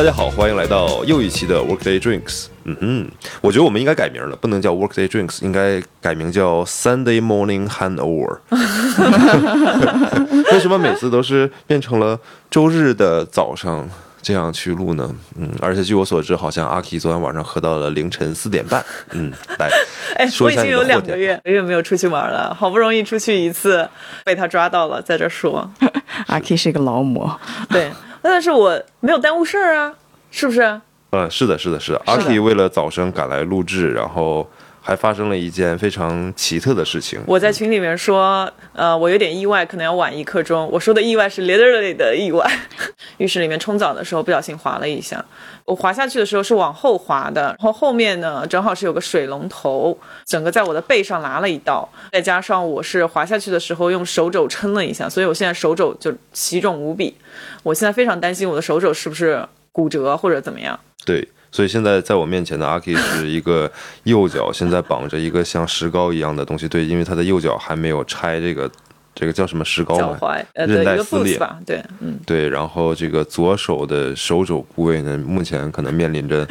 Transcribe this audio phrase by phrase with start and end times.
[0.00, 2.46] 大家好，欢迎来到又一期的 Workday Drinks。
[2.64, 3.10] 嗯哼，
[3.42, 8.38] 我觉得我们应该改名了，不能叫 Workday Drinks，应该改名叫 Sunday Morning Handover。
[10.52, 12.18] 为什么每次都是变成了
[12.50, 13.86] 周日的早上
[14.22, 15.14] 这样去录呢？
[15.36, 18.82] 嗯，而且据我所知，好像阿 K 昨天晚上喝到了凌晨四点半。
[19.10, 19.68] 嗯，来，
[20.16, 23.86] 哎，说一下我已经有两个月月没有出去玩了，好不容易出去一次，
[24.24, 25.70] 被他抓到了，在这说。
[26.28, 27.90] 阿 K 是一个劳模，对，
[28.22, 29.94] 但是我没有耽误事儿啊，
[30.30, 30.80] 是不是？
[31.12, 32.02] 嗯，是的，是的，是的。
[32.06, 34.48] 阿 K 为了早晨赶来录制，然后
[34.80, 37.20] 还发生了一件非常奇特的事情。
[37.26, 40.68] 我在群里面说，呃，我有点意外，可能要晚一刻钟。
[40.72, 42.50] 我说的意外是 literally 的意外。
[43.18, 45.22] 浴室里面冲澡的时候不小心滑了一下，
[45.66, 57.14] 我滑下去的时候是往后滑的，然后后面呢正好是有个水龙头，整个在我的背上拉了一道，再加上我是滑下去的时候用手肘撑了一下，所以我现在手肘就奇肿无比。
[57.62, 60.78] 我现在非常担心我的手肘是不是骨折或者怎么样。
[61.04, 63.70] 对，所以现在在我面前的阿 K 是一个
[64.04, 66.68] 右脚现在绑着一个像石膏一样的东西。
[66.68, 68.70] 对，因为他的右脚还没有拆这个
[69.14, 76.46] 这个叫什么石膏嘛，脚踝呃韧带撕裂吧，对，嗯，对，然后这个左手的手肘部位呢，目前可能面临着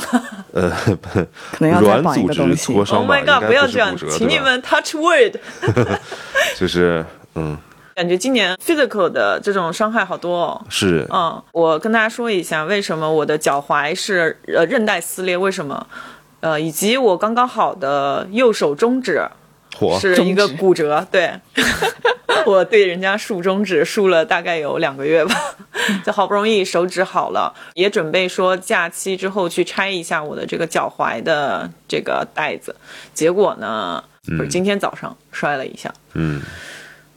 [0.52, 0.70] 呃
[1.52, 2.84] 可能软组织挫。
[2.84, 3.40] 伤 Oh 吧，my 应 god！
[3.40, 4.18] 该不要这样是骨折，，对吧？
[4.18, 5.34] 请你们 touch wood。
[6.56, 7.56] 就是嗯，
[7.94, 10.66] 感觉今年 physical 的这种伤害好多哦。
[10.68, 11.06] 是。
[11.12, 15.36] 嗯，我跟大家说一下，为什么我的脚踝是呃韧带撕裂？
[15.36, 15.86] 为什么？
[16.40, 19.24] 呃，以及我刚刚好的右手中指
[20.00, 21.32] 是一个骨折，对，
[22.44, 25.34] 我对人家竖中指竖了大概有两个月吧，
[26.04, 32.74] 就好不容易手指好了，也准备说假期之后去拆一下我的这个脚踝的这个带子，
[33.14, 34.02] 结果呢，
[34.36, 36.42] 不是今天早上摔了一下，嗯，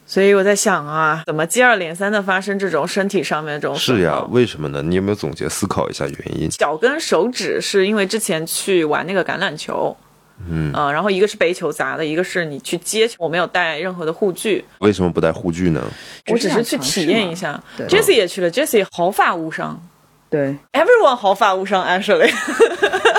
[0.07, 4.81] 所以我在想啊，怎么接二连三的发生这种身体上面这种是呀，为什么呢？
[4.83, 6.47] 你有没有总结思考一下原因？
[6.49, 9.97] 脚跟手指是因为之前去玩那个橄榄球，
[10.47, 15.81] 嗯、然后一个是被球砸的，一个是你去接球，我没有带任何的护具，为什么不带护具呢？
[16.27, 17.59] 我只是去体验一下。
[17.75, 19.81] 对 Jessie 也去了，Jessie 毫发无伤
[20.29, 22.29] 对，，Everyone 毫发无伤，Actually，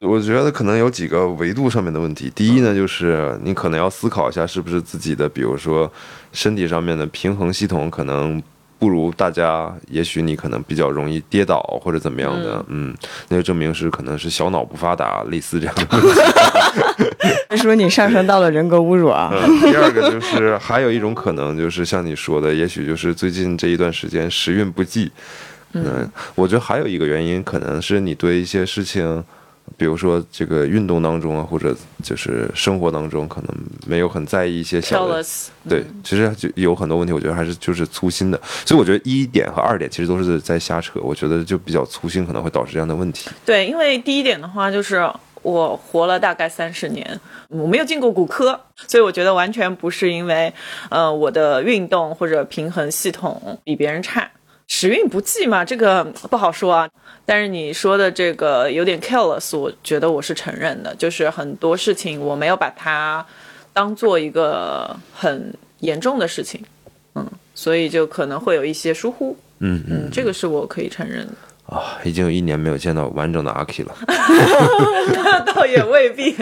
[0.00, 2.32] 我觉得可能有几个维度上面的问题。
[2.34, 5.90] 第一呢，就是你可能要思考一下，是不是自己的，比如说
[6.32, 8.42] 身体上面的平衡系统可能
[8.78, 12.96] 不如大家，也许你可能比较容易跌倒或者怎么样的，嗯，
[13.28, 16.20] 那就证明是可能是小脑不发达，类似这样的问题。
[17.50, 19.30] 是说你上升到了人格侮辱啊？
[19.36, 25.12] 嗯，第二个就是还有一种可能，就是像你说的，也许就是最近这一段时间时运不济。
[25.74, 29.22] 嗯，我觉得还有一个原因，可能是你对一些事情，
[29.76, 35.24] 比如说这个运动当中啊，或者就是生活当中，可能没有很在意一些小的。
[35.68, 38.40] 对，其实就有很多问题，我觉得还是就是粗心的。
[38.64, 43.30] 所以我觉得一点和二点其实都是在瞎扯，我觉得就比较粗心，可能会导致这样的问题。
[43.44, 45.10] 对，因为第一点的话就是
[45.42, 50.52] 我活了大概三十年，我没有进过骨科，所以我觉得完全不是因为
[50.90, 54.30] 呃我的运动或者平衡系统比别人差。
[54.70, 56.88] 时运不济嘛，这个不好说啊。
[57.26, 63.24] 但是你说的这个有点 careless，我觉得我是承认的，就是很多事情我没有把它
[63.72, 66.62] 当做一个很严重的事情，
[67.16, 71.32] 嗯，所以就可能会有一些疏忽，嗯嗯嗯，这个是我可以承认的。
[71.66, 73.94] 啊，已经有一年没有见到完整的阿 K 了。
[74.06, 76.36] 那倒也未必，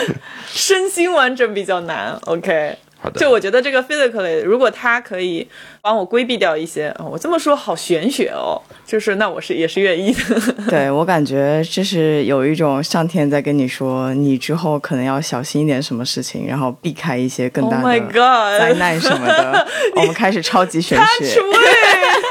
[0.48, 2.18] 身心完整比较难。
[2.24, 5.46] OK，好的，就我觉得这个 physically，如果他可以
[5.82, 8.56] 帮我规避掉一些，哦我这么说好玄学哦，
[8.86, 10.40] 就是那我是也是愿意的。
[10.70, 19.66] 对我感觉就是有一种上天在跟你说，你之后可能要小心一点什么事情，然后避开一些更 Oh 大的灾难什么的。
[19.96, 21.40] 我们开始超级玄 Touch 学。
[21.40, 21.56] wood,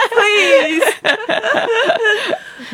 [0.10, 0.86] please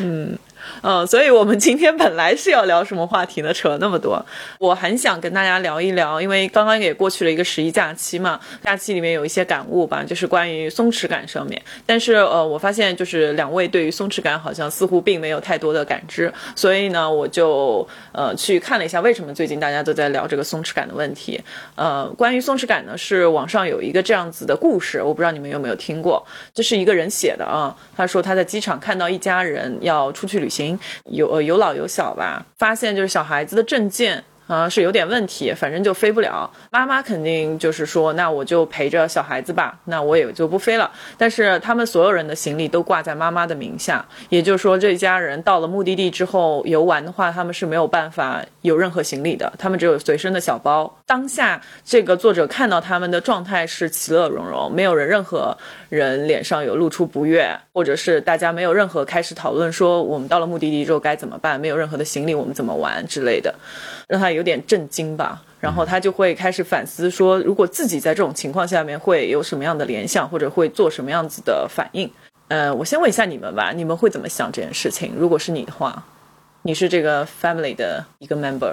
[0.00, 0.38] 嗯。
[0.82, 3.52] 嗯，所以我们今天本来是要聊什么话题呢？
[3.52, 4.24] 扯了那么多，
[4.58, 11.60] 我很想跟大家聊一聊，因为刚刚也过去了一个十一假期嘛，假期里面有一些感悟吧，就是关于松弛感上面。
[11.84, 21.40] 但是呃，我发现就是两位对于松弛感好像似乎并没有太多的感知，所以呢，我就呃去看了一下为什么最近大家都在聊这个松弛感的问题。
[21.74, 26.24] 呃，关于松弛感呢，是网上有一个这样子的故事，我不知道你们有没有听过，
[26.54, 27.76] 这是一个人写的啊。
[27.96, 30.69] 他说他在机场看到一家人要出去旅行，
[31.04, 34.22] 有有老有小吧，发现就是小孩子的证件。
[34.50, 36.50] 啊、是有点问题，反正就飞不了。
[36.72, 40.90] 妈妈肯定就是说，那我就陪着小孩子吧，那我也就不飞了。
[41.16, 50.92] 但是他们所有人的行李都挂在妈妈的名下，也就是说，这家人到了目的地之后游玩的话，他们是没有办法有任何行李的，他们只有随身的小包。
[51.06, 55.56] 当下这个作者看到他们的状态是其乐融融，没有人任何
[55.88, 63.54] 人脸上有露出不悦，或者是大家没有任何开始讨论说我们到了目的地之后该怎么办，没有任何的行李我们怎么玩之类的，
[64.10, 65.40] 让他有点震惊吧。
[65.60, 72.10] 然后他就会开始反思说，如果自己在这种情况下面会有什么样的联想，或者会做什么样子的反应。
[72.48, 75.12] 呃，我先问一下你们吧，你们会怎么想这件事情？
[75.16, 76.02] 如果是你的话，
[76.62, 78.72] 你是这个 family 的一个 member，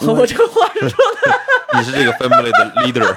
[0.00, 3.14] 我这个话是说的， 你是这个 family 的 leader，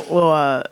[0.08, 0.64] 我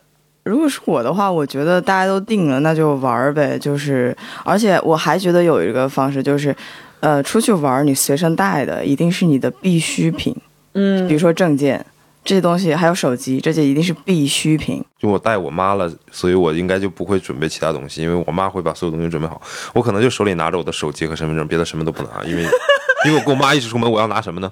[0.43, 3.57] 如果是我的话，我觉得大家都定了，那就玩儿呗。
[3.59, 6.55] 就是，而且我还觉得有一个方式，就是，
[7.03, 10.35] 呃，出去玩儿你随身带的一定是你的必需品，
[10.75, 11.85] 嗯比如说证件
[12.25, 14.83] 这些东西，还有手机，这些一定是必需品。
[15.01, 19.43] 就我带我妈了，所以我应该就不会准备其他东西，因为我妈会把所有东西准备好。
[19.75, 22.45] 我可能就手里拿着我的手机和身份证，别的什么都不拿，因为
[23.05, 24.49] 因为我跟我妈一起出门，我要拿什么呢？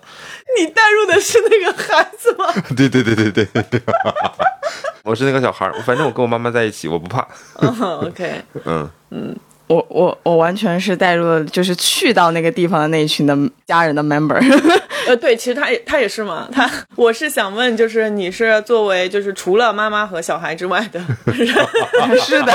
[0.58, 2.52] 你带入的是那个孩子吗？
[2.76, 3.80] 对对对对对对，
[5.04, 7.24] 我是那个小孩儿，反正我跟我妈妈在一起，我不怕。
[7.60, 7.68] 嗯
[8.08, 9.36] ，OK，嗯 嗯，
[9.70, 13.38] 我我我完全是带入了，就是去到那个地方的那一群的
[13.68, 14.36] 家人的 member。
[15.06, 21.46] 呃，对，其实他也他也是嘛，他我是想问，就是你是作为就是除了妈妈和小孩之外的人
[22.18, 22.52] 是的，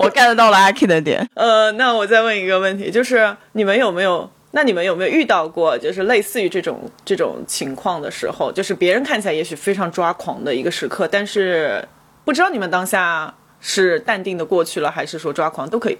[0.00, 1.24] 我 get 到了阿 K 的点。
[1.34, 4.28] 呃，那我再问一个问题，就是你们有没有？
[4.50, 11.84] 那你们有没有遇到过，就是类似于这种这种情况的时候，就是别人看起来也许非常抓狂的一个时刻，但是
[12.24, 13.34] 不知道你们当下
[13.66, 15.96] 是淡定的过去了，还是说抓狂都可以。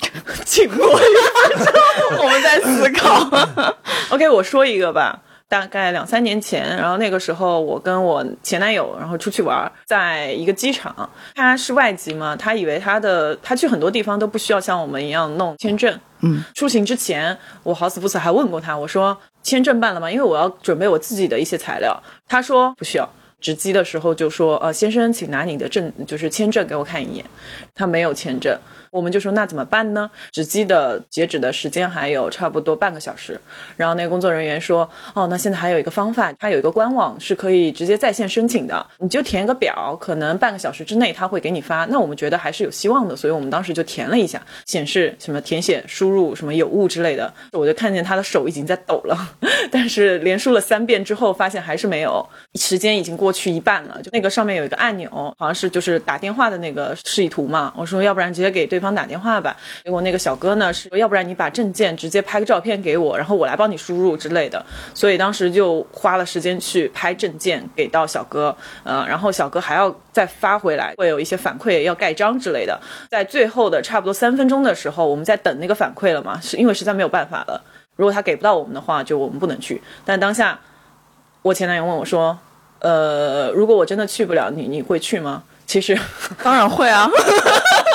[0.44, 3.30] 静默一分钟，我们在思考。
[4.10, 5.22] OK，我说一个吧。
[5.48, 15.98] 大概两三年前，然后那个时候我跟我前男友，然后出去玩，在一个机场，他是外籍嘛，他以为他的他去很多地方都不需要像我们一样弄签证。
[16.20, 20.08] 嗯，出行之前，我好死不死还问过他，我说签证办了吗？
[20.08, 22.00] 因为我要准备我自己的一些材料。
[22.28, 23.08] 他说不需要。
[23.40, 27.24] 值机的时候就说，呃，先生，请拿你的证，就是签证给我看一眼。
[27.74, 28.58] 他没有签证，
[28.90, 30.10] 我们就说那怎么办呢？
[30.32, 33.40] 值机的截止的时间还有差不多半个小时。
[33.76, 41.84] 然后那个工作人员说，哦，那现在还有一个方法，它有一个官网是可以直接在线申请的，你就填一个表，可能半个小时之内他会给你发。
[41.86, 49.16] 那我们觉得还是有希望的，所以我们当时就填了一下，显示什么填写输入什么有误之类的，我就看见他的手已经在抖了，
[49.70, 55.08] 但是连输了三遍之后，发现还是没有，时间已经过去一半了，就那个上面有一个按钮，
[55.38, 59.54] 好像是就是打电话的那个示意图嘛，我说要不然直接给对方打电话吧，
[59.84, 72.80] 结果那个小哥呢是要不然你把证件直接拍个照片给我，然后我来帮你输入之类的，所以当时就花了时间去拍证件给到小哥，呃，然后小哥还要再发回来，会有一些反馈要盖章之类的，
[73.10, 77.62] 在最后的差不多三分钟的时候，我们在等那个反馈了嘛，是因为实在没有办法了，
[77.96, 80.58] 如果他给不到我们的话，就我们不能去，但当下
[81.42, 82.38] 我前男友问我说。
[82.82, 85.42] 呃，如果我真的去不了，你你会去吗？
[85.66, 85.94] 其实，
[86.42, 87.06] 当然会啊，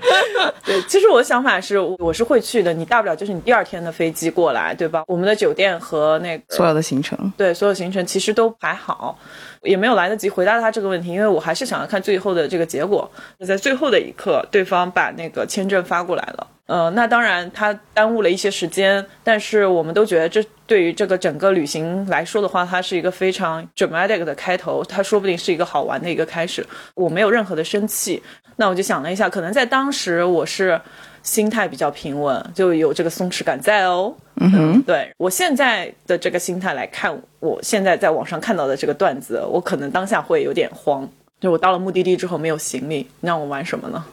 [0.64, 2.72] 对，其实我的想法是，我是会去的。
[2.72, 5.02] 你大不了就是你第二天的飞机过来，对吧？
[5.06, 7.32] 我们的酒店和那个所有的行程。
[7.36, 9.18] 对所有行程其实都还好，
[9.62, 13.10] 也没有来得及回答他这个问题，因为我还是想要看最后的这个结果。
[13.38, 16.46] 就在最后的一刻，对方把那个签证发过来了。
[16.66, 26.64] 呃，那当然，他耽误了一些时间，但是我们都觉得这对于这个整个旅行来说的话，它是一个非常 dramatic 的开头，它说不定是一个好玩的一个开始。
[26.94, 28.22] 我没有任何的生气，
[28.54, 30.80] 那我就想了一下，可能在当时我是
[31.22, 34.14] 心态比较平稳，就有这个松弛感在哦。
[34.36, 41.06] 嗯哼，对我现在的这个心态来看，我现在在网上看到的这个段子，我可能当下会有点慌。
[41.40, 44.04] 就我到了目的地之后没有行李，你让我玩什么呢？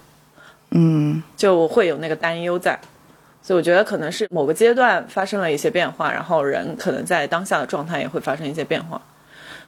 [0.72, 2.78] 嗯，就我会有那个担忧在，
[3.42, 9.02] 所以我觉得可能是某个阶段发生了一些变化，然后人可能在当下的状态也会发生一些变化。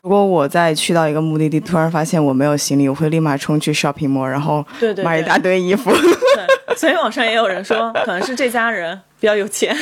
[0.01, 4.65] 如果我在去到一个目的地，突然发现我没有行李，我会立马冲去 shopping mall，然后
[5.03, 5.91] 买一大堆衣服。
[5.91, 9.75] 对，所以网上也有人说，可能是这家人比较有钱，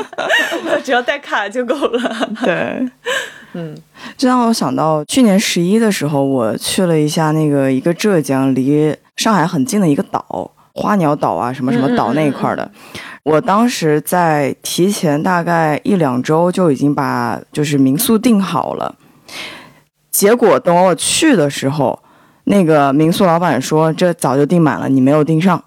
[0.82, 2.30] 只要带卡就够了。
[2.42, 2.88] 对，
[3.54, 3.76] 嗯，
[4.16, 12.70] 这让我想到去年十一的时候，我去了一下那个一个浙江离上海很近的一个岛，花鸟岛啊，什么什么岛那一块的。
[13.22, 18.94] 我当时在提前大概一两周就已经把就是民宿订好了，
[20.10, 22.02] 结果等我去的时候，
[22.44, 25.62] 那个民宿老板说这早就订满了，你没有订上。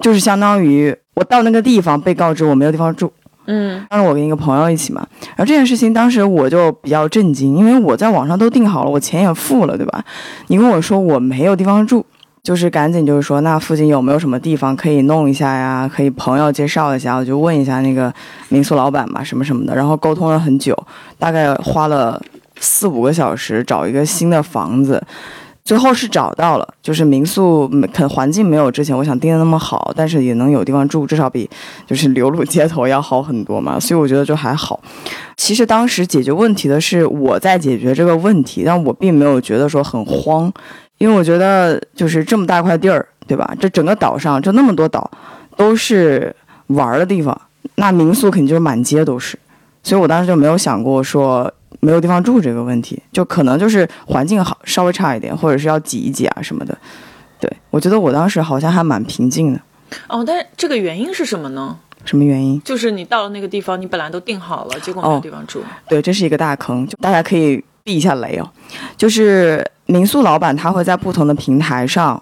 [0.00, 3.12] 就是相当于我到那个地方被告知我没有地方住。
[3.50, 10.04] 嗯当时我跟一个朋友一起嘛，然后这件事情当时我就比较震惊，因为我在网上都订好了，我钱也付了，对吧？
[10.48, 12.04] 你跟我说我没有地方住，
[12.42, 15.90] 就是赶紧就是说，那附近有没有什么地方可以弄一下呀？
[15.90, 18.12] 可以朋友介绍一下，我就问一下那个
[18.50, 20.76] 民宿老板吧，什么什么的，然后沟通了很久，
[21.18, 22.20] 大概花了
[22.60, 25.02] 四五个小时找一个新的房子。
[25.68, 31.46] 最后是找到了，就是民宿没可能环境没有之前我想订的那么好，但是也能有地方住，至少比
[31.86, 34.80] 就是流露街头要好很多嘛，所以我觉得就还好。
[35.36, 40.50] 其实当时解决问题的是我在解决这个问题，但我并没有觉得说很慌，
[40.96, 43.54] 因为我觉得就是这么大块地儿，对吧？
[43.60, 45.10] 这整个岛上就那么多岛，
[45.54, 46.34] 都是
[46.68, 47.38] 玩儿的地方，
[47.74, 49.38] 那民宿肯定就是满街都是，
[49.82, 56.76] 所以我当时就没有想过说没有地方住这个问题，就可能就是环境好稍微差一点，或者是要挤一挤啊什么的。
[57.40, 59.60] 对我觉得我当时好像还蛮平静的，
[60.08, 61.78] 哦，但是这个原因是什么呢？
[62.04, 62.60] 什么原因？
[62.62, 65.62] 就是你到了那个地方，你本来都订好了，结果没有哦地方住。
[65.88, 68.50] 对，这是一个大坑，就大家可以避一下雷哦。
[68.96, 72.20] 就是民宿老板他会在不同的平台上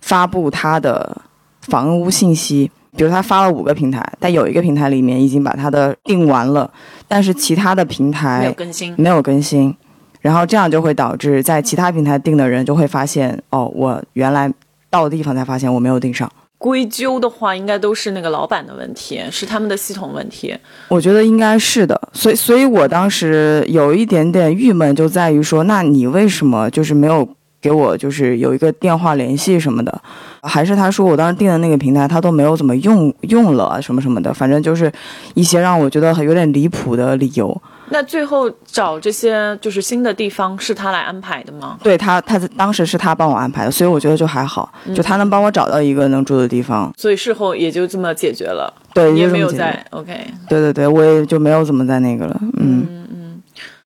[0.00, 1.16] 发布他的
[1.62, 6.68] 房屋信息，比如他发了五个平台，但有一个平台里面已经把他的订完了，
[7.06, 9.72] 但是其他的平台没有更新，没有更新，
[10.20, 14.52] 然后这样就会导致在其他平台订的人就会发现，哦，我原来
[14.90, 16.28] 到的地方才发现我没有订上。
[16.58, 20.52] 归咎的话，应该都是那个老板的问题，是他们的系统问题。
[20.88, 27.28] 我觉得应该是的，所以，所以我当时有一点点郁闷，就在于说，那你为什么就是没有
[27.60, 30.00] 给我就是有一个电话联系什么的？
[30.42, 34.90] 还是他说我当时订的那个平台他都没有怎么用用了啊什么什么的，反正就是
[35.34, 37.60] 一些让我觉得有点离谱的理由。
[37.90, 41.78] 那最后找这些就是新的地方是他来安排的吗？
[41.82, 46.92] 对他，他当时是他帮我安排的，所以我觉得就还好，就他能帮我找到一个能住的地方。
[46.98, 50.14] 所以事后也就这么解决了，对，也没有在 OK
[50.50, 52.38] 对对对，我也就没有怎么在那个了。
[52.58, 53.42] 嗯嗯，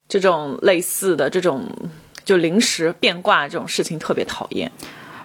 [0.08, 1.64] 这种类似的这种
[2.24, 4.70] 就临时变卦这种事情特别讨厌。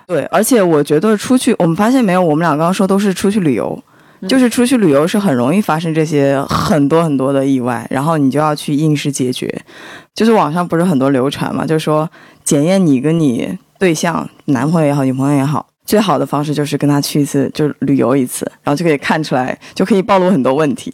[0.06, 3.78] 对，而且我觉得出去，我们发现没有，我们俩刚刚说都是出去旅游，
[4.22, 9.62] 嗯就是出去旅游是很容易发生这些很多很多的意外，然后你就要去应试解决。
[10.14, 12.10] 就是网上不是很多流传嘛，就是说
[12.44, 15.68] 检验你跟你对象，男朋友也好，女朋友也好。
[15.88, 20.94] 最好的方式就是跟他去一次，就是旅游一次，然后就可以看出来，就可以暴露很多问题。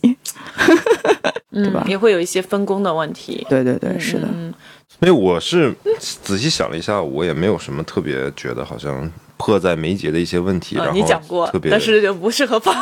[1.51, 3.45] 嗯，吧也会有一些分工的问题。
[3.49, 4.27] 对对对，是的。
[4.31, 4.53] 嗯，
[4.99, 10.77] 所以我是仔细想了一下，我也没有什么特别觉得好像迫在眉睫的一些问题。
[10.77, 12.73] 呃然后你讲过特，别但是就不适合放。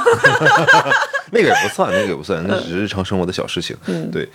[1.33, 3.75] 那个也不算，那个也不算，那只是日常生活的小事情。
[3.87, 4.27] 嗯对，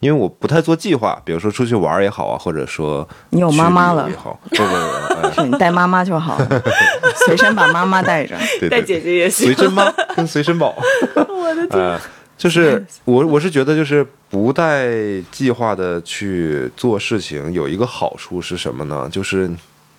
[0.00, 6.62] 因为我不太做计划，比如说出去玩儿也好啊，或者说你有妈妈了也好，不不不， 你带妈妈就好了，
[7.26, 8.36] 随身把妈妈带着。
[8.60, 10.72] 对对带姐姐也行随身妈跟随身宝。
[11.14, 12.00] 我的天，呃，
[12.36, 14.86] 就是我我是觉得就是不带
[15.32, 19.08] 计划的去做事情，有一个好处是什么呢？
[19.10, 19.50] 就是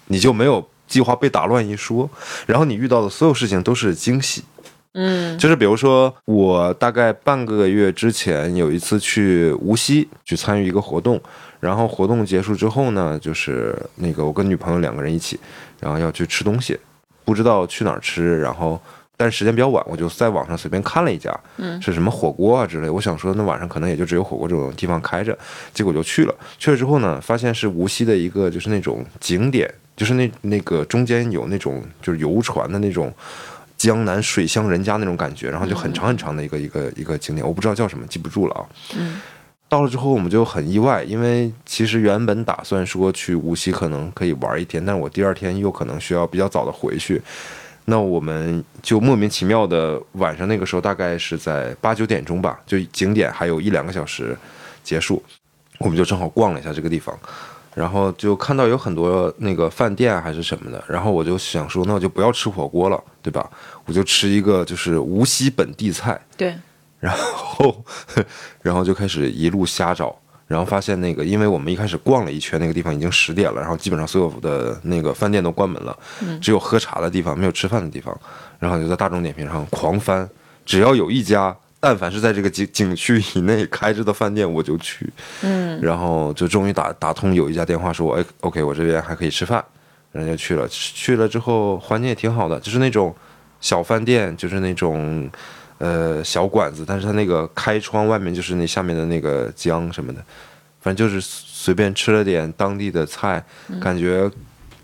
[0.08, 2.10] 你就没有计划被打乱一说，
[2.46, 4.44] 然后你遇到的所有事情都是惊喜。
[4.93, 5.38] 嗯。
[5.38, 11.22] 就是比如说，我大概半个月之前有一次去无锡去参与一个活动，
[11.60, 15.39] 然后活动结束之后呢，就是那个我跟女朋友两个人一起，
[15.79, 16.77] 然后要去吃东西，
[17.24, 18.81] 不知道去哪儿吃，然后
[19.15, 21.81] 但是时间比较晚，我就在网上随便看了一家，嗯。
[21.81, 25.38] 是什么火锅啊之类，我想说那晚上可能也就只有火锅这种地方开着，
[25.74, 33.13] 结果就去了，去了之后呢，发现是无锡的一个就是那种景点，就是那那个中间有那种就是游船的那种。
[33.80, 38.62] 江南水乡人家那种感觉，然后就很长很长的一个一个一个景点，我不知道叫什么，记不住了啊。
[38.96, 39.20] 嗯
[39.70, 47.22] 到了之后我们就很意外，因为其实原本打算说去无锡可能可以玩一天，但是我第二天又可能需要比较早的回去，
[47.86, 54.36] 那我们就莫名其妙的晚上那个时候大概是在八九点钟吧，就景点还有一两个小时
[54.84, 55.22] 结束，
[55.78, 57.16] 我们就正好逛了一下这个地方。
[57.76, 63.50] 然后就看到有很多那个饭店啊还是什么的，然后我就想说，那我就不要吃火锅了，对吧？
[63.86, 66.54] 我就吃一个就是无锡本地菜，对，
[67.00, 67.84] 然后
[68.62, 70.16] 然后就开始一路瞎找，
[70.48, 75.98] 然后发现那个，因为我们一开始逛了一圈，那个地方已经十点了，然后基本上所有的那个饭店都关门了，
[76.42, 78.20] 只有喝茶的地方，没有吃饭的地方，
[78.60, 80.30] 然后就在大众点评上狂翻，
[80.66, 81.56] 只要有一家。
[81.80, 85.10] 但凡是在这个景景区以内开着的饭店，我就去。
[85.44, 89.64] 嗯然后就终于打打通有一家电话说，哎，OK，我这边还可以吃饭，
[90.12, 90.68] 然后就去了。
[90.68, 93.16] 去了之后环境也挺好的，就是那种
[93.62, 95.30] 小饭店，就是那种
[95.78, 100.20] 呃小馆子，但是它那个开窗外面就是那下面的那个江什么的，
[100.82, 103.42] 反正就是随便吃了点当地的菜，
[103.80, 104.30] 感觉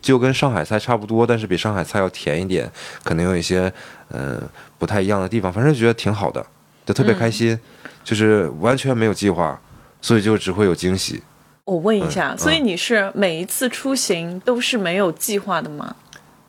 [0.02, 2.72] 就跟上海菜差不多，但是比上海菜要甜一点，
[3.04, 3.72] 可能有一些
[4.12, 4.44] 嗯、呃
[4.78, 6.46] 不太一样的地方，反正觉得挺好的，
[6.86, 7.60] 就特别开心，
[8.04, 9.60] 就是完全没有计划，
[10.02, 11.24] 所以就只会有惊喜。
[11.66, 15.96] 我问一下，嗯所以你是每一次出行都是没有计划的吗？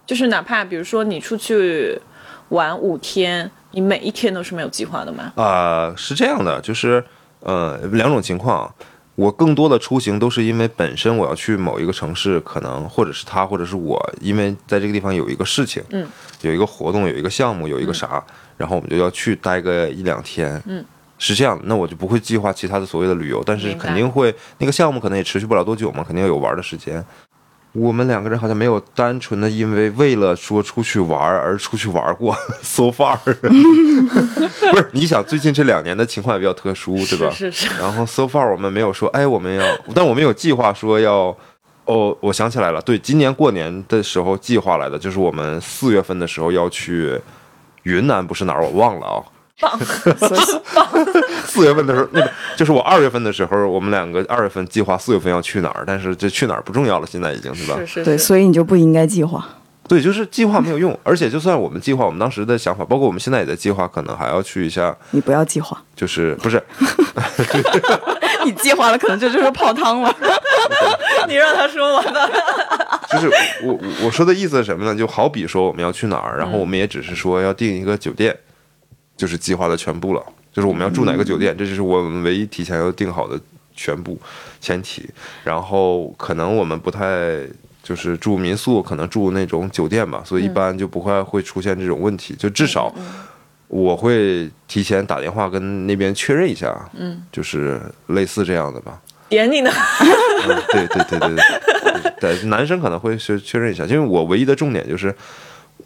[0.05, 1.99] 就是哪怕比如说你出去
[2.51, 5.33] 玩五天，你每一天都是没有计划的吗？
[5.37, 7.03] 啊、是这样的，就是
[7.41, 8.73] 呃两种情况。
[9.15, 16.07] 我更多的出行都是因为本身我要去某一个城市，可能或者是他，或者是我，因为在这个地方有一个事情，嗯，
[16.43, 18.23] 有一个活动，有一个项目，有一个啥，
[18.57, 20.85] 然后我们就要去待个一两天，嗯，
[21.19, 27.05] 是这样，那我就不会计划其他的所谓的旅游，但是肯定会那个项目可能也持续不了多久嘛，肯定要有玩的时间。
[27.73, 34.89] 我们两个人好像没有单纯的因为为了说出去玩而出去玩过， so far， 不是？
[34.93, 37.31] 你想最近这两年的情况也比较特殊，对吧？
[37.31, 41.37] 是是是，然后 so far 我们没有说，哎，我们要，但我们有计划说要，
[41.85, 47.21] 哦，我想起来了，对，今年过年的时候计划来的，就是我们四月份的时候要去
[47.87, 49.23] 云南，不是哪儿我忘了啊。
[50.19, 50.41] 所以
[51.47, 57.77] 四月份的时候，那个就是我二月份的时候，我们两个二月份计划四月份要去哪儿，但是这去哪儿不重要了，现在已经是吧？
[57.77, 59.47] 对，是是对，所以你就不应该计划。
[59.89, 66.61] 对，就是计划没有用，而且就算我们计划，我们当时的想法，包括我们现在也在计划，可能还要去一下，你不要计划，就是不是
[68.45, 70.15] 你计划了，可能这就是泡汤了。
[71.29, 72.29] 你让他说完吧。
[73.13, 73.31] 就是
[73.65, 74.95] 我我我说的意思是什么呢？
[74.95, 78.37] 就好比说我们要去哪儿，然后我们也只是说要订一个酒店，
[79.17, 80.23] 就是计划的全部了。
[80.53, 83.39] 就是我们要住哪个酒店，这就是我们唯一提前要定好的
[83.75, 84.19] 全部
[84.59, 85.07] 前提。
[85.45, 87.47] 然后可能我们不太
[87.83, 92.35] 就是住民宿，可能住那种酒店吧，所以一般就不会会出现这种问题。
[92.39, 92.91] 就至少
[93.69, 98.99] 我会提前打电话跟那边确认一下，嗯，就是类似这样的吧。
[99.29, 99.71] 点你呢？
[100.49, 101.37] 嗯，对对对对
[102.21, 105.15] 对， 对，男生可能会确确认一下，因为我唯一的重点就是，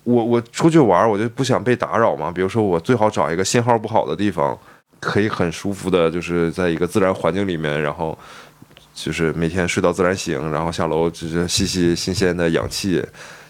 [0.05, 2.31] 我我出去玩，我就不想被打扰嘛。
[2.31, 4.59] 比如说，我最好找一个信号不好的地方，
[4.99, 8.17] 可以很舒服的，就是在一个自然环境里面，然后
[8.95, 13.03] 就是每天睡到自然醒，然后下楼就是吸吸新鲜的氧气，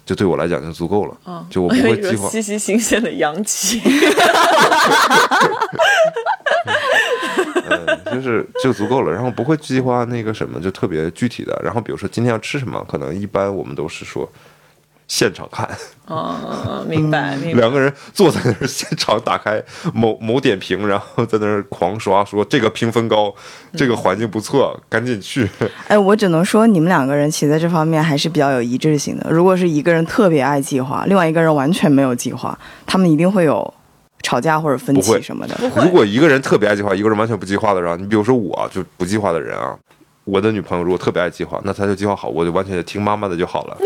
[0.05, 1.17] 就对我来讲就足够了。
[1.27, 2.29] 嗯，就我不会计划。
[2.31, 3.81] 吸吸新鲜的阳气。
[7.69, 11.59] 嗯， 就是就足够了，然后不会计划那个什么，就特别具体的。
[11.63, 14.31] 然后比如说今天要吃什么，可能一般我们都是说
[15.11, 15.69] 现场看，
[16.07, 17.61] 哦，明白明白。
[17.61, 19.61] 两个人坐在那儿，现场打开
[19.93, 23.35] 某某点评，然后在那儿狂刷，说这个评分高，
[23.75, 25.49] 这个环境不错，赶紧去。
[25.89, 29.29] 哎，我只能说你们两个人其实在这方面还是比较有一致性的。
[29.29, 33.75] 如果是一个人特别爱计划，另外一个人完全没有计划，他们一定会有
[34.23, 35.57] 吵架或者分歧什么的。
[35.75, 39.77] 如果一个人特别爱计划，一个人完全不计划的人，你比如说我就不计划的人啊，
[40.23, 43.77] 我的女朋友如果特别爱计划，那她就计划好，我就完全听妈妈的就好了。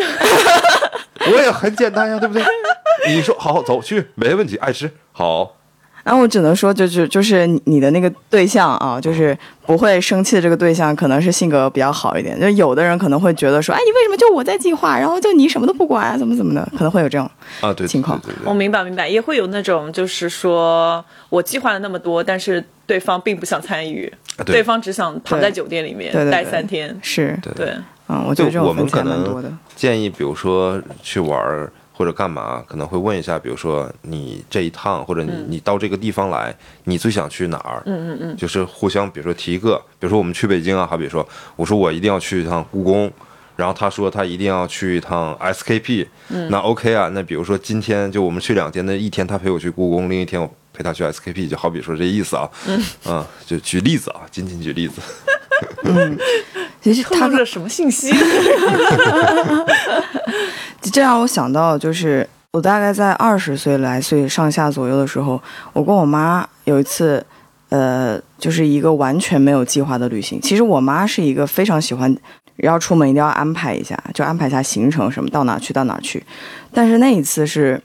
[1.32, 2.42] 我也很简单呀，对不对？
[3.08, 5.56] 你说好好走去，没问题，爱吃好。
[6.02, 12.38] 然后我只能说，就是就是你你的那个对象啊，就是不会生气的这个对象，可能是性格比较好一点。
[12.38, 17.30] 就有的人可能会觉得说，哎，你为什么就我在计划，然后就你什么都不管啊，怎么怎么的，可能会有这种。
[17.62, 24.06] 啊，对，情况我明白明白，也会有那种就是说我计划了那么多，但是对方并不想参与，
[24.36, 26.94] 啊对对方只想躺在酒店里面待三天。
[27.00, 27.74] 是，对对，
[28.08, 29.52] 嗯，我觉得这就我们种分歧还可能蛮多的。
[29.74, 37.82] 建议，比如说去玩儿或者干嘛，可能会问一下，比如说你这一趟或者你、你到这个地方来，你最想去哪儿？
[37.86, 43.10] 嗯嗯嗯，就是互相，比如说提一个，比如说我们去北京啊，好比说，我说我一定要去一趟故宫，
[43.56, 46.06] 然后他说他一定要去一趟 SKP，、
[46.50, 52.50] 那 OK 啊，那比如说今天就我们去两天，那一天他陪我去故宫，另一天我陪他去 SKP，就好比说这意思啊，
[53.06, 55.00] 嗯，就举例子啊，仅仅举例子，
[55.84, 55.88] 其
[56.92, 58.12] 实他透露了什么信息？
[60.82, 65.40] 这让我想到，就是我大概在二十岁来岁上下左右的时候，
[65.72, 67.24] 我跟我妈有一次，
[67.70, 70.40] 呃，就是一个完全没有计划的旅行。
[70.42, 72.14] 其实我妈是一个非常喜欢
[72.56, 76.22] 要出门一定要安排一下，就安排一下行程什么，到哪去到哪去。
[76.72, 77.80] 但是那一次是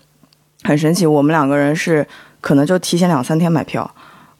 [0.64, 2.06] 很神奇，我们两个人是
[2.42, 3.90] 可能就提前两三天买票，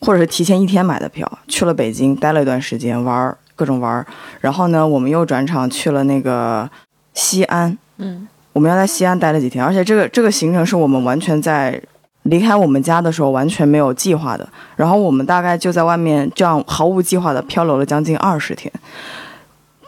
[0.02, 4.06] 或者是提前一天买的票，去了北京待了一段时间玩儿各种玩儿，
[4.40, 6.70] 然后呢，我们又转场去了那个
[7.14, 7.78] 西安。
[7.98, 11.82] 嗯，我们要在西安待了几天，而且这个这个行程是我们完全在
[12.24, 14.48] 离开我们家的时候完全没有计划的。
[14.78, 18.72] 然后我们大概就在外面这样毫无计划的漂流了将近二十天。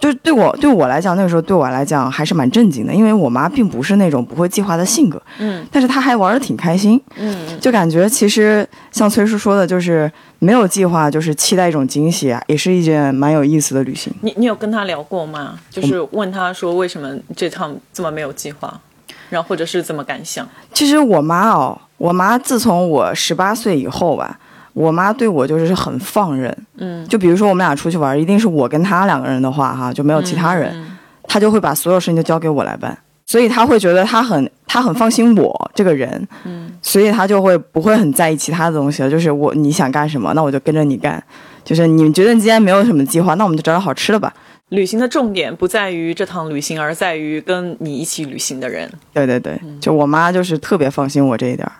[0.01, 14.11] 就是对我对我来讲，那个时候对我来讲还是蛮震惊的，因为我妈并不是那种不会计划的性格，嗯但是她还玩的挺开心，嗯就感觉其实像崔叔说的，就是没有计划，就是期待一种惊喜啊，也是一件蛮有意思的旅行。
[14.21, 15.59] 你你有跟她聊过吗？
[15.69, 18.81] 就是问她说为什么这趟这么没有计划，
[19.29, 20.47] 然后或者是怎么感想？
[20.73, 24.39] 其实我妈哦，我妈自从我十八岁以后吧，
[24.73, 26.55] 我妈对我就是很放任。
[26.77, 30.87] 嗯，就比如说我们俩出去玩，一定是我跟她两个人的话，哈，就没有其他人，嗯
[31.23, 41.23] 她就会把所有事情都交给我来办，所以她会觉得她很她很放心我这个人，嗯，所以她就会不会很在意其他的东西了，就是我你想干什么，那我就跟着你干。
[41.63, 44.33] 就是你们觉得你今天没有什么计划，那我们就找点好吃的吧。
[44.69, 51.71] 旅行的重点不在于这趟旅行，而在于跟你一起旅行的人，对对对，就我妈就是特别放心我这一点儿。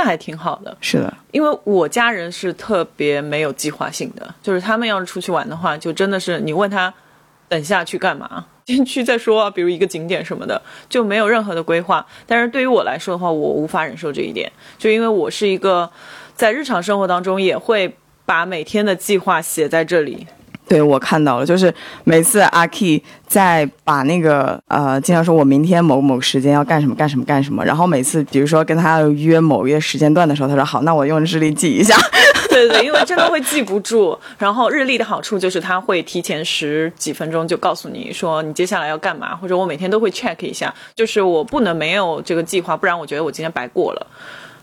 [0.00, 0.74] 那还挺好的。
[0.80, 6.92] 是的，因为我家人是特别没有计划性的，就是他们要是出去玩的话，就真的是你问他
[7.48, 12.06] 等下去干嘛，先 去再说啊，比如一个景点什么的，就没有任何的规划。
[12.26, 15.90] 但是对于我来说的话，我无法忍受这一点，就因为我是一个
[16.34, 20.26] 在日常生活当中也会把每天的计划写在这里。
[20.70, 31.96] 对我看到了，就是每次阿 K 在把那个呃，经常说我明天某某时间要干什么干什么干什么，然后每次比如说跟他约某一个时间段的时候，他说好，那我用日历记一下。
[32.48, 34.16] 对对对，因为真的会记不住。
[34.38, 44.06] 然后日历的好处就是它会提前十几分钟就告诉你说你接下来要干嘛，或者我每天都会 check 一下，就是我不能没有这个计划，不然我觉得我今天白过了。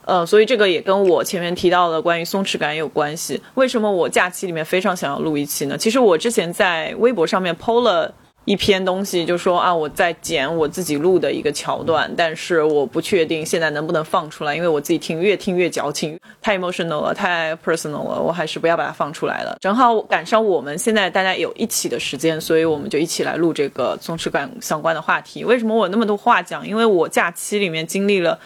[0.07, 3.41] 呃，所以这个也跟我前面提到的关于松弛感也有关系。
[3.55, 5.77] 为什么我假期里面非常想要录一期呢？
[5.77, 8.13] 其实我之前在微博上面 PO 了
[8.45, 19.57] 一篇东西，就说啊，我在剪我自己录的一个桥段，但是我不确定现在能不能放出来，因为我自己听越听越矫情，太 emotional 了，太 personal 了，我还是不要把它放出来了。
[19.59, 25.43] 正好赶上我们现在大家有一起的时间，所以我们就一起来录这个松弛感相关的话题。
[25.43, 26.65] 为什么我那么多话讲？
[26.65, 28.39] 因为我假期里面经历了。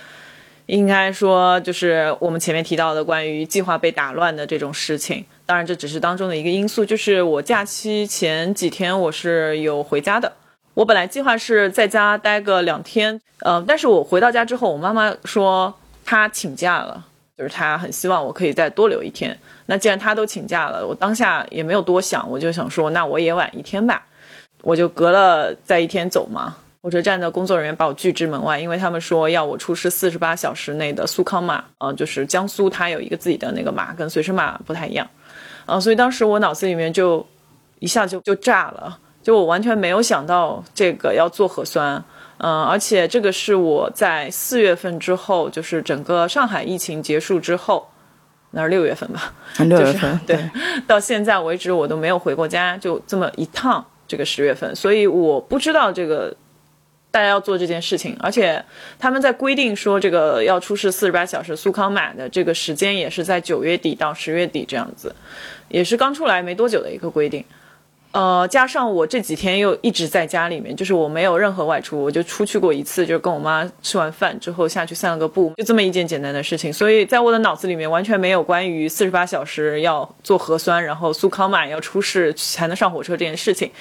[0.67, 5.25] 应该说，就是我们前面提到的关于计划被打乱的这种事情。
[5.45, 6.85] 当然，这只是当中的一个因素。
[6.85, 10.31] 就是我假期前几天我是有回家的，
[10.73, 15.73] 我本来计划是在家待个两天，呃，但是我回到家之后，我妈妈说
[16.05, 17.05] 她请假了，
[17.37, 19.37] 就是她很希望我可以再多留一天。
[19.65, 24.05] 那既然她都请假了，我当下也没有多想，我就想说，那我也晚一天吧，
[24.61, 26.55] 我就隔了再一天走嘛。
[26.81, 35.07] 火车站的工作人员把我拒之门外，因为他们说要我出示四十八小时内的苏康码，呃，就是江苏它有一个自己的那个码，跟随身码不太一样，
[35.67, 37.23] 呃，所以当时我脑子里面就
[37.77, 42.03] 一下就就炸了，就我完全没有想到这个要做核酸，
[42.39, 47.87] 嗯、而且这个是我在四月份之后，就是整个上海疫情结束之后，
[48.49, 50.49] 那是六月份吧，就是六月份，对，
[50.87, 56.35] 到现在为止我都没有回过家，就这么一趟，这个十月份，所以我不知道这个
[57.11, 58.63] 大家要做这件事情，而且
[58.97, 65.13] 他们在规定说这个要出示四十八小时速康码的这个时间也是在九月底到十月底这样子，
[65.67, 67.43] 也是刚出来没多久的一个规定。
[68.11, 76.73] 呃，加上我这几天又一直在家里面，就是我没有任何外出，我就出去过一次，就是跟我妈吃完饭之后下去散了个步，就这么一件简单的事情。
[76.73, 83.71] 所以在我的脑子里面完全没有关于四十八小时要做核酸，然后苏康码要出示才能上火车这件事情。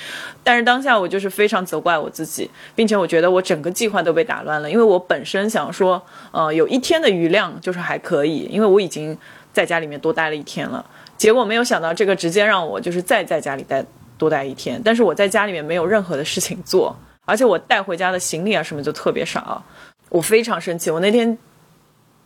[0.45, 9.19] 但是当下我就是非常责怪我自己，并且我觉得我整个计划都被打乱了，因为我本身想说，呃，有一天的余量就是还可以，因为我已经
[9.53, 10.87] 在家里面多待了一天了。
[11.16, 13.85] 结果没有想到这个直接让我就是再在家里待
[14.21, 19.65] 多待一天，但是我在家里面没有任何的事情做，而且我带回家的行李啊什么就特别少，
[20.11, 20.91] 我非常生气。
[20.91, 21.39] 我那天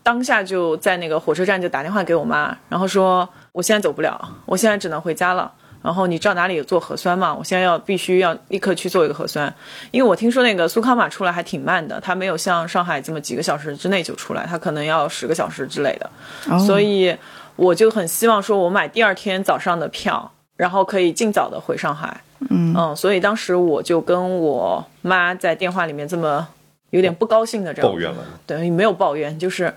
[0.03, 5.53] 当下就在那个火车站就打电话给我妈，然后说我现在走不了，我现在只能回家了。
[5.85, 7.35] 然后你知道哪里有做核酸吗？
[7.35, 9.55] 我现在要必须要立刻去做一个核酸，
[9.91, 16.11] 因为我听说那个苏康码出来还挺慢的，它没有像上海这么几个小时之内就出来，它可能要十个小时之类的。
[16.49, 17.15] 哦所以
[17.57, 22.21] 我就很希望说，我买第二天早上的票，然后可以尽早的回上海。
[22.51, 26.47] 嗯所以当时我就跟我妈在电话里面这么
[26.91, 28.19] 有点不高兴的这样抱怨了。
[28.47, 29.73] 等于，没有抱怨，就是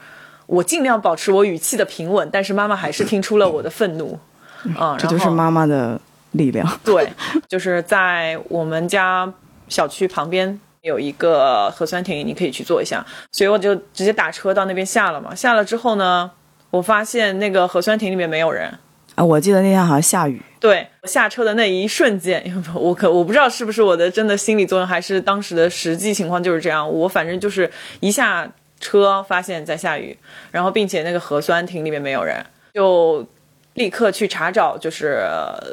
[0.46, 4.20] 我尽量保持我语气的平稳，但是妈妈还是听出了我的愤怒。
[4.64, 6.00] 嗯，这就是妈妈的
[6.32, 6.68] 力量。
[6.84, 7.08] 对，
[7.48, 9.32] 就是在我们家
[9.70, 13.06] 小区旁边有一个核酸亭，你可以去做一下。
[13.32, 15.34] 所以我就直接打车到那边下了嘛。
[15.34, 16.30] 下了之后呢，
[16.70, 18.78] 我发现那个核酸亭里面没有人。
[19.18, 22.40] 啊，我记得那天好像下雨，对，我下车的那一瞬间，
[22.76, 26.88] 我可我不知道是不是我的真的心理作用，还是当时的实际情况就是这样。
[26.88, 27.68] 我反正就是
[28.00, 28.48] 一下
[28.80, 30.16] 车发现在下雨，
[30.52, 33.26] 然后并且那个核酸亭里面没有人，就
[33.74, 35.28] 立刻去查找就是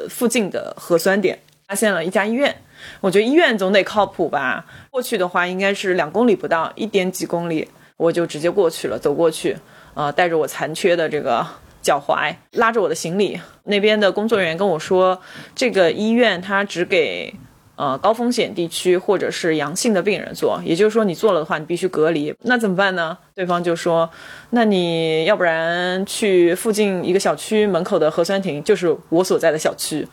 [0.09, 2.55] 附近的核酸点，发现了一家医院。
[2.99, 4.65] 我觉得医院总得靠谱吧。
[4.89, 9.55] 过去的话应该是两公里不到，一点几公里，我就直接过去了，走过去，
[9.93, 11.45] 呃，带着我残缺的这个
[11.85, 13.39] 脚踝，拉着我的行李。
[13.65, 15.21] 那边的工作人员跟我说，
[15.53, 17.31] 这个医院它只给
[17.75, 22.35] 呃高风险地区或者是阳性的病人做，也就是说你做了的话，你必须隔离。
[22.41, 23.15] 那怎么办呢？
[23.35, 24.09] 对方就说，
[24.49, 30.07] 那你要不然去附近一个小区门口的核酸亭，就是我所在的小区。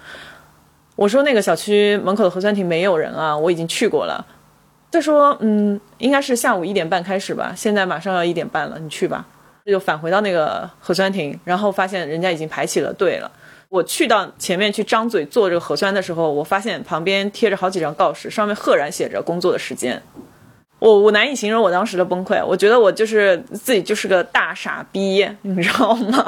[0.94, 4.26] 我说那个小区门口的核酸亭没有人啊，我已经去过了。
[4.90, 9.26] 他说，嗯，应该是下午一点半开始吧，现在马上要一点半了，你去吧。
[9.70, 13.31] 就返回到那个核酸亭，然后发现人家已经排起了队了。
[13.68, 20.03] 我去到前面去张嘴做这个核酸的时候，我发现旁边贴着好几张告示，上面赫然写着工作的时间。
[20.79, 26.25] 我我难以形容我当时的崩溃，我觉得我就是自己就是个大傻逼，你知道吗？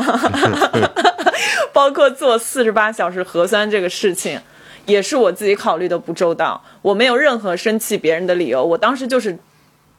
[1.75, 4.41] 包括做四十八小时核酸这个事情，
[4.87, 6.63] 也是我自己考虑的不周到。
[6.83, 9.37] 我没有任何生气别人的理由，我当时就是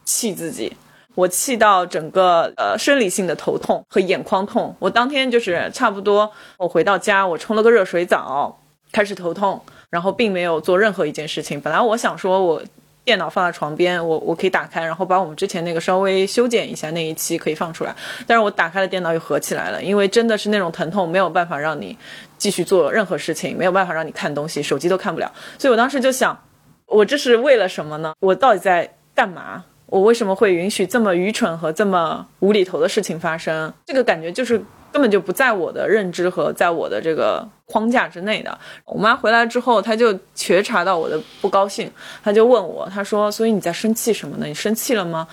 [0.04, 0.72] 气自己。
[1.16, 8.60] 我气到整个呃生理性的头痛和眼眶痛，我当天就是差不多，我回到家我冲了个热水澡，
[8.92, 11.58] 开始头痛，然后并没有做任何一件事情。
[11.58, 12.62] 本来我想说我
[13.02, 21.96] 电脑放在床边，我我可以打开，然后把我们之前那个稍微修剪一下那一期可以放出来，但是我打开了电脑又合起来了，因为真的是那种疼痛没有办法让你
[22.36, 25.32] 继续做任何事情，没有办法让你看东西，手机都看不了。
[25.58, 26.38] 所以我当时就想，
[26.84, 28.12] 我这是为了什么呢？
[28.20, 29.64] 我到底在干嘛？
[29.86, 33.72] 我为什么会允许这么愚蠢和这么无厘头的事情发生？
[33.84, 34.60] 这个感觉就是
[34.92, 38.58] 根本就不在我的认知和在我的这个框架之内的。
[38.84, 41.90] 我妈回来之后，她就觉察到我的不高兴，
[42.22, 44.46] 她就问我，她说：“所以你在生气什么呢？
[44.46, 45.28] 你生气了吗？”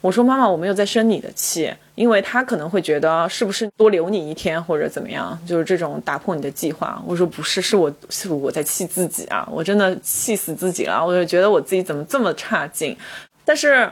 [0.00, 9.46] 我说：“妈妈，我没有在生你的气，因为她可能会觉得是不是多留你一天或者怎么样，就是这种打破你的计划。”我说：“不是，是我是我在气自己啊！
[9.52, 12.96] 我真的气死自己了，我就觉得我自己怎么这么差劲。”
[13.50, 13.90] 但是，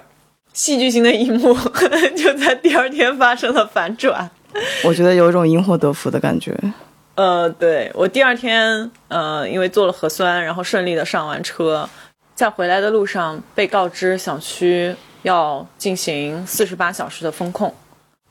[0.53, 1.53] 戏剧性的一幕
[2.17, 4.31] 就在第二天发生了反转。
[4.87, 6.57] 我觉得有一种因祸得福的感觉。
[7.17, 11.91] 呃，对我第二天，呃，因为做了核酸，然后顺利的上完车，
[12.37, 17.75] 在回来的路上被告知小区要进行四十八小时的封控。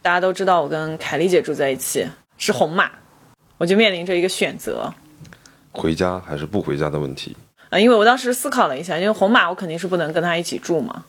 [0.01, 2.89] 大家都知道我跟凯丽姐住在一起，是红码，
[3.57, 4.93] 我就面临着一个选择：
[5.73, 7.35] 回家还是不回家的问题。
[7.69, 11.03] 啊，因为我当时思考了一下，因为红码我肯定是不能跟他一起住嘛。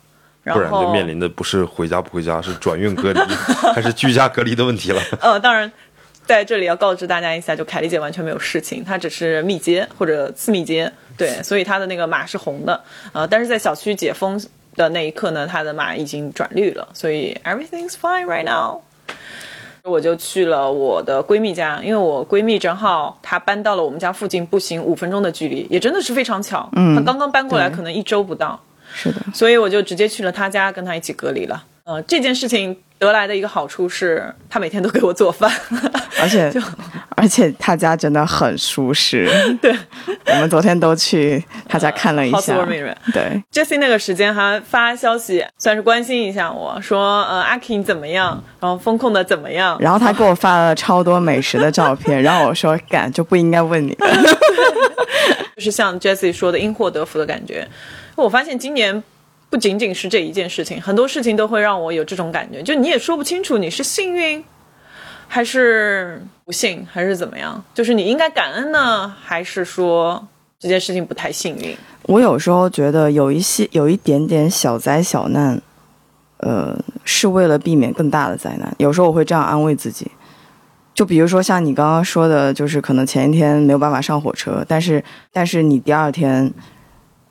[0.55, 3.21] 不然就面临的不是回家不回家，是转运隔离
[3.75, 5.03] 还是居家隔离的问题了。
[5.21, 5.71] 呃，当然，
[6.25, 12.81] 在这里要告知大家一下，就凯丽姐完全没有事情，她只是密接或者次密接，对，所以她的那个码是红的。
[13.13, 14.41] 呃，但是在小区解封
[14.77, 18.81] 的那一刻呢，她的码已经转绿了，所以 everything's fine right now。
[19.85, 26.69] 我就去了我的闺蜜家，因为我闺蜜正好她搬到了我们家附近，步行五分钟的距离，也真的是非常巧。
[26.73, 28.61] 嗯，她刚刚搬过来，可能一周不到。
[28.95, 31.65] 是的，所以我就直接去了他家，跟他一起隔离了。
[31.85, 35.51] 呃，这件事情得来的一个好处是，他每天都给我做饭，
[36.21, 36.61] 而且 就
[37.17, 39.27] 而且他家真的很舒适。
[39.63, 39.75] 对，
[40.27, 42.55] 我们昨天都去他家看了一下。
[43.15, 48.45] 对，Jessie 那个时间还发消息，算是关心一下我说，呃，阿 King 怎么样？
[48.61, 49.79] 然后风控的怎么样？
[49.81, 53.97] 然后他给我发了超多美食的照片，然后我说，感就不应该问你。
[55.57, 57.67] 就是像 Jessie 说的，因祸得福的感觉。
[58.25, 59.03] 我发现今年
[59.51, 64.45] 不仅仅是这一件事情，很多事情都会让我有这种感觉，就你也说不清楚你是幸运
[65.27, 70.27] 还是不幸还是怎么样，就是你应该感恩呢，还是说
[70.59, 71.77] 这件事情不太幸运？
[72.03, 75.61] 我有时候觉得有一些有一点点小灾小难，
[76.39, 78.75] 呃，是为了避免更大的灾难。
[78.79, 80.11] 有时候我会这样安慰自己，
[80.93, 85.03] 就比如说像你刚刚说的，就是可能前一天没有办法上火车，但是
[85.33, 86.53] 但是你第二天。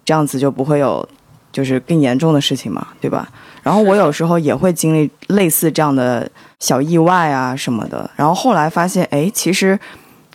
[0.08, 1.06] 这样子就不会有，
[1.52, 3.28] 就是更严重的事情嘛，对吧？
[3.62, 9.78] 然后我有时候也会经历类似这样的小意外啊什么的，然后后来发现，哎，其实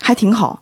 [0.03, 0.61] 还挺好，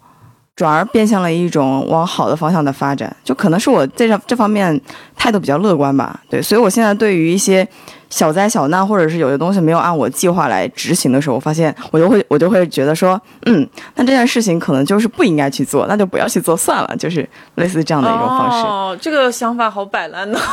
[0.60, 3.16] 转而变向了一种往好的方向的发展。
[3.24, 4.78] 就可能是我这这方面
[5.16, 7.66] 态度比较乐观吧，对，所以我现在对于一些。
[8.10, 18.66] 小灾小难，或者是有些东西没有按我计划来执行的时候，我发现我就会我就会觉得说，嗯，那这件事情可能就是不应该去做，那就不要去做算了，就是类似这样的一种方式。
[18.66, 20.40] 哦，这个想法好摆烂呢。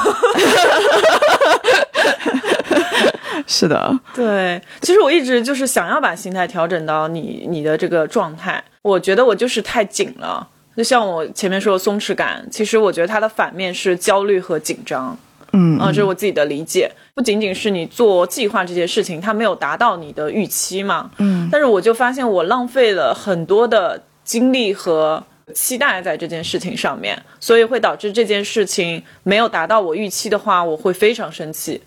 [3.47, 8.63] 是的， 对，其实我一直就是想要把心态调整到你你的这个状态。
[8.83, 15.17] 我觉得我就是太紧了，就像我前面说的松弛感，其实我觉得它的反面是焦虑和紧张。
[15.53, 25.23] 嗯，啊，这是我自己的理解，不仅仅是你做计划这些事情，它没有达到你的预期嘛，嗯，但是我就发现我浪费了很多的精力和
[25.55, 31.81] 期待在这件事情上面，所以会导致这件事情没有达到我预期的话，我会非常生气。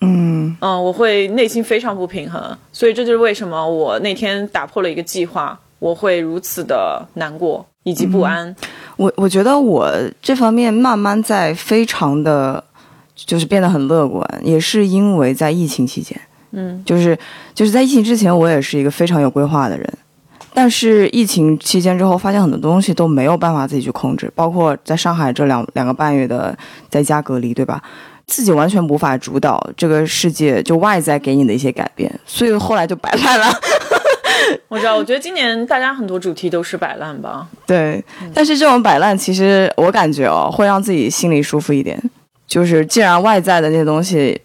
[0.00, 8.54] 嗯嗯，我会内心非常不平衡，所以这就是为什么我那天打破了一个计划，我会如此的难过以及不安。
[8.96, 12.62] 我我觉得我这方面慢慢在非常的，
[13.14, 16.18] 就是变得很乐观，也是因为在疫情期间，
[16.52, 17.18] 嗯，就是
[17.54, 19.92] 就是在疫情之前，我也是一个非常有规划的人，
[20.54, 26.56] 但是疫情期间之后，发现很多东西都没有办法自己去控制，包括在上海这两两个半月的
[26.88, 27.82] 在家隔离，对吧？
[28.26, 33.46] 自己完全无法主导这个世界，就外在给你的一些改变，所以后来就摆烂了。
[34.68, 37.46] 我知道，我觉得今年大家很多主题都是摆烂吧。
[37.66, 42.00] 对，但是这种摆烂，其实我感觉哦，会让自己心里舒服一点。
[42.46, 44.40] 就是既然外在的那些东西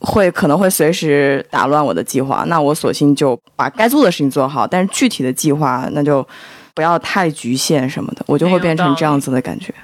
[0.00, 4.66] 会可能会随时打乱我的计划，那我索性就把该做的事情做好。
[4.66, 6.26] 但是具体的计划，那就
[6.74, 9.74] 不要太局限什么的，我就会变成这样子的感觉。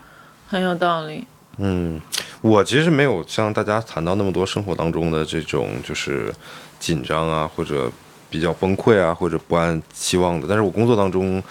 [0.47, 1.27] 很有道理。
[1.59, 2.01] 嗯，
[2.41, 6.33] 我其实没有像大家谈到那么多生活当中的这种就是
[6.81, 7.91] 紧张啊，或者
[8.31, 10.47] 比较崩溃啊，或者不按期望的。
[10.49, 11.43] 但是我工作当中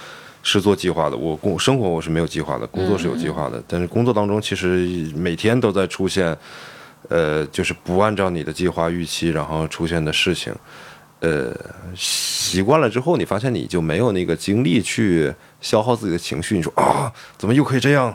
[0.42, 3.64] 是做计划的，我工生活我是没有计划的，工作是有计划的。
[3.68, 6.36] 但是工作当中其实每天都在出现，
[7.10, 10.52] 呃，就是不按照你的计划预期，然后出现的事情。
[11.20, 11.56] 呃，
[11.96, 16.58] 习惯了之后，你发现你就没有那个精力去消耗自己的情绪。
[16.58, 18.08] 你说啊，怎么又可以这样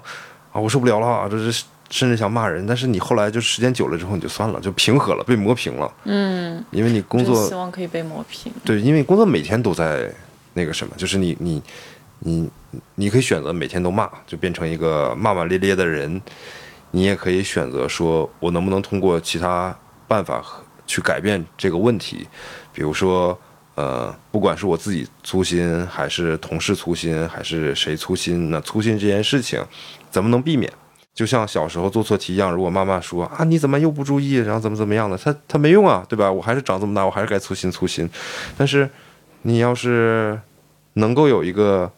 [0.51, 0.61] 啊？
[0.61, 1.29] 我受不了了啊！
[1.31, 2.67] 这是甚至想骂人。
[2.67, 5.93] 但是你后来就时间久了之后，你就算了，就平和了，被磨平了。
[6.05, 8.53] 嗯，因为你工作希望可以被磨平。
[8.65, 10.13] 对，因为工作每天都在
[10.55, 11.63] 那个什么，就是你你
[12.21, 12.51] 你
[12.95, 16.21] 你可以选择每天都骂，就变成一个骂骂咧咧的人；
[16.91, 19.77] 你也可以选择说，我能不能通过其他
[20.09, 20.45] 办法
[20.87, 22.27] 去改变这个问题，
[22.73, 23.39] 比如说。
[23.77, 29.63] 呃，不管是我自己粗心，还是同事粗心，还是谁粗心，那粗心这件事情
[30.11, 30.73] 怎么能避免？
[31.17, 36.31] 就像小时候做错题一样，如果妈妈说啊，你怎么又不注意，然后怎么怎么样的，他他没用啊，对吧？
[36.31, 38.07] 我还是长这么大，我还是该粗心粗心。
[38.55, 38.87] 但是
[39.41, 40.39] 你要是
[40.93, 41.91] 能够有一个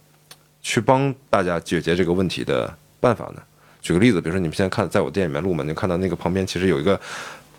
[0.63, 3.43] 去帮大家解决这个问题的办法呢？
[3.83, 7.01] 举个例子，比如说你们现在看在我店里面录嘛，你看到那个旁边其实有一个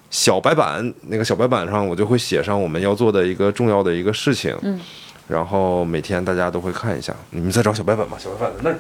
[0.10, 4.80] 小白板，那个小白板上我就会写上我们要做的一个重要的一个事情，嗯，
[5.28, 7.13] 然后每天大家都会看一下。
[7.32, 8.15] 你们在找小白板吗？
[8.17, 8.80] 小白板在那儿。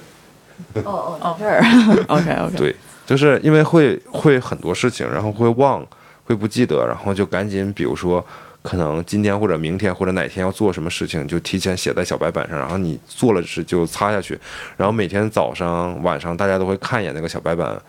[0.83, 1.61] 哦 哦，这儿。
[2.07, 2.57] OK OK。
[2.57, 5.85] 对，就是因为会会很多事情，然后会忘，
[6.25, 8.25] 会不记得，然后就赶紧，比如说，
[8.61, 14.39] 可能今天或者明天或者哪天要做什么事情，就提前写在小白板上，然后你做了是就擦下去，
[14.77, 17.79] 然后每天早上晚上大家都会看一眼那个小白板。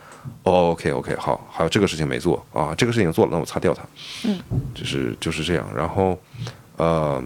[0.42, 3.82] 哦，OK OK，好，还有这个事情没做啊，这个事情做了，那我擦掉它。
[4.24, 4.38] 嗯，
[4.74, 6.18] 就是就是这样，然后，
[6.76, 7.24] 呃，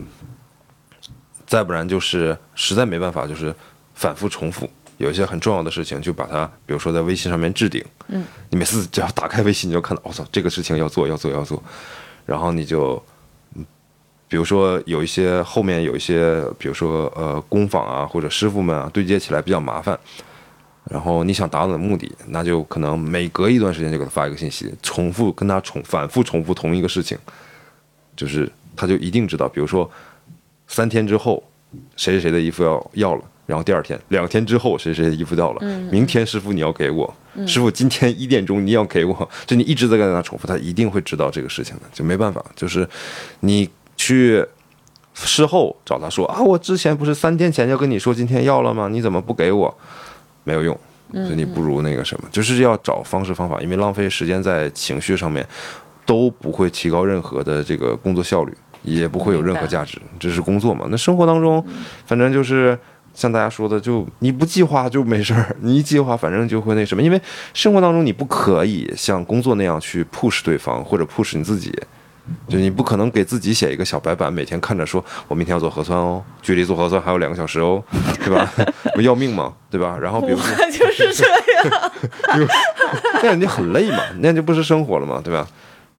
[1.45, 3.53] 再不然就是实在没办法，就是
[3.95, 4.71] 反复重复。
[4.99, 7.85] 有一些很重要的事情，就把它，比如说在微信上面置顶。
[8.09, 11.63] 嗯，你每次只要打开微信，你就看到，我、操，这个事情要做，要做，要做，
[12.27, 13.03] 然后你就，
[13.55, 13.65] 嗯，
[14.29, 19.99] 比如说有一些后面有一些，比如说呃工坊啊或者师傅们啊对接起来比较麻烦，
[20.91, 27.19] 然后你想达到的目的，那就可能每隔一段时间就给他发一个信息，重复跟他重反复重复同一个事情，
[28.15, 29.91] 就是他就一定知道，比如说
[30.69, 31.43] 三天之后
[31.97, 33.25] 谁谁谁的衣服要要了。
[33.47, 35.61] 然后第二天，两天之后，谁谁的衣服掉了？
[35.91, 37.15] 明天师傅你要给我，
[37.47, 42.89] 师傅今天一点钟你要给我，就你一直在跟他重复，他一定会知道这个事情的，就没办法，就是
[43.41, 44.43] 你去
[45.13, 48.89] 事后找他说啊，我之前不是三天前就跟你说今天要了吗？
[48.89, 49.77] 你怎么不给我？
[50.45, 50.75] 没有用，
[51.13, 55.47] 所以你不如那个什么，就是要找方式方法，因为浪费时间在情绪上面
[56.07, 60.87] 都不会提高任何的这个工作效率，也不会有任何价值，这是工作嘛。
[60.89, 61.63] 那生活当中，
[62.07, 62.79] 反正就是。
[63.15, 67.03] 像大家说的，就你不计划就没事儿，你一计划，反正就会那什么。
[67.03, 67.21] 因为
[67.53, 71.73] 生活当中你不可以像工作那样去 push 对方或者 push 你自己，
[72.49, 77.83] 就你不可能给自己写一个小白板，每天看着说我明天要做核酸哦，距离做核酸还有两个小时哦，
[78.25, 78.51] 对吧？
[78.97, 79.97] 不要命嘛，对吧？
[80.01, 81.91] 然后比如说 就 是这样。
[83.23, 85.47] 那样你很累嘛，那样就不是生活了嘛，对吧？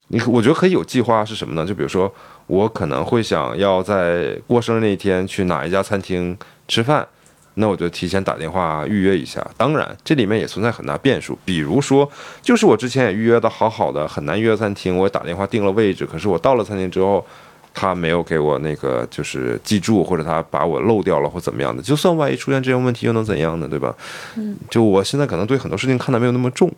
[0.08, 1.66] 你我觉得可以有计划是什么呢？
[1.66, 2.14] 就比如说
[2.48, 6.38] 我可能会想要在过生日那一天去哪一家餐厅。
[6.68, 7.08] 吃饭，
[7.54, 9.46] 那我就提前打电话预约一下。
[9.56, 12.10] 当然，这里面也存在很大变数，比如说，
[12.42, 17.24] 就是我之前也预约的好好的，很难约餐厅，我打电话订了位置，可是我到了餐厅之后，
[17.72, 21.84] 他没有给我那个就是记住，或者他把我漏掉了或怎么样的。
[21.84, 23.68] 就算万一出现这种问题，又能怎样呢？
[23.68, 23.96] 对吧？
[24.38, 26.72] 嗯，就我现在可能对很多事情看得没有那么重，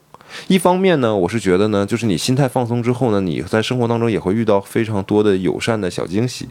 [0.48, 6.48] 一方面呢，我是觉得呢，就是你心态放松之后呢，你在生活当中也会遇到非常多的友善的小惊喜。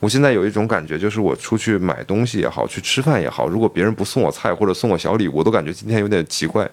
[0.00, 6.68] 我现在有一种感觉，就是我出去买东西也好，去吃饭也好，如果别人不送我菜或者送我小礼物，我都感觉今天有点奇怪。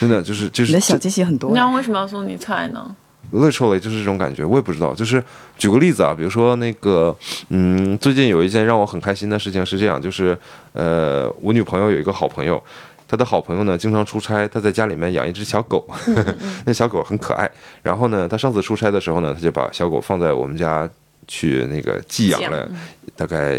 [0.00, 1.54] 真的就是就是你的小惊喜很多你。
[1.54, 2.96] 娘为什么要送你菜呢
[3.34, 4.94] ？literally 就是这种感觉，我也不知道。
[4.94, 5.22] 就是
[5.58, 7.14] 举个例子啊，比如说那个，
[7.50, 10.38] 嗯，最近有一件让我很开心的事情是这样，就是
[10.72, 12.62] 呃，我女朋友有一个好朋友，
[13.08, 15.88] 她的好朋友呢经常出差，他在家里面养一只小狗，
[16.66, 17.50] 那小狗很可爱。
[17.82, 20.88] 然后呢，他上次出差的时候呢，他就把小狗放在我们家
[21.26, 22.68] 去那个寄养了，
[23.16, 23.58] 大概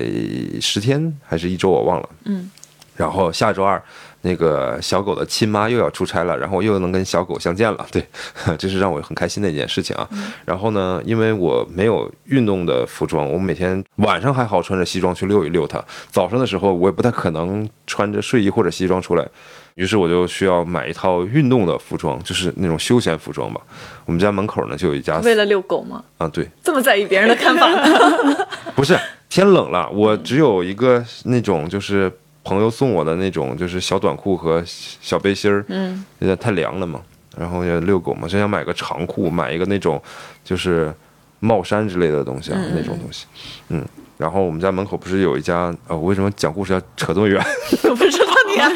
[0.62, 2.10] 十天还是一周，我忘了。
[2.26, 2.50] 嗯。
[2.96, 3.82] 然后下周二，
[4.22, 8.06] 那个小狗的亲妈又要出差了，然后我又能跟小狗相见了，对，
[8.58, 10.08] 这是让我很开心的一件事情啊。
[10.46, 19.26] 然后呢，因为我没有运动的服装，我每天晚上还好穿着西装去遛一遛它，早上的时候我也不太可能穿着睡衣或者西装出来，
[19.76, 23.62] 于是我就需要买一套运动的服装，就是那种休闲服装吧。
[24.06, 26.04] 我们家门口呢就有一家为了遛狗吗？
[26.18, 27.68] 啊，对，这么在意别人的看法？
[28.76, 29.00] 不是
[29.30, 32.12] 天冷了，我只有一个那种就是
[32.44, 37.02] 朋友送我的那种就是小短裤和小背心儿，嗯，有点太凉了嘛。
[37.38, 40.02] 然后也遛狗嘛，就想买个长裤，买一个那种
[40.44, 40.94] 就是
[41.40, 43.28] 帽衫之类的东西啊，那种东西。
[43.70, 43.86] 嗯，
[44.18, 47.42] 然后我们家门口不是有一家呃，我为什么讲故事要扯这么远？
[47.84, 48.70] 我不知道你啊，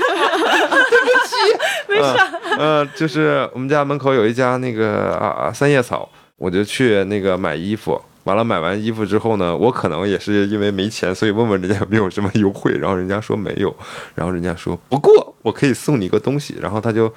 [1.89, 2.31] 没事啊。
[2.57, 6.07] 呃，就是我们家门口有一家那个啊啊三叶草，
[6.37, 7.99] 我就去那个买衣服。
[8.23, 13.75] 完了买完衣服之后呢，我可能也是因为没钱，所以问问人家有没有什么优惠，然后人家说没有，
[14.15, 17.13] 然后人家说不过我可以送你一个东西，然后他就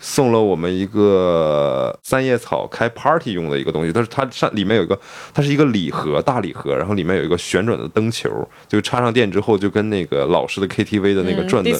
[0.00, 4.96] 送了我们一个三叶草开 party 用的一个东西，但是它上里面有一个，
[5.34, 11.70] 它是一个礼盒大礼盒，然后里面有一个旋转的灯球，就插上电之后就跟那个老式的 KTV 的那个转的、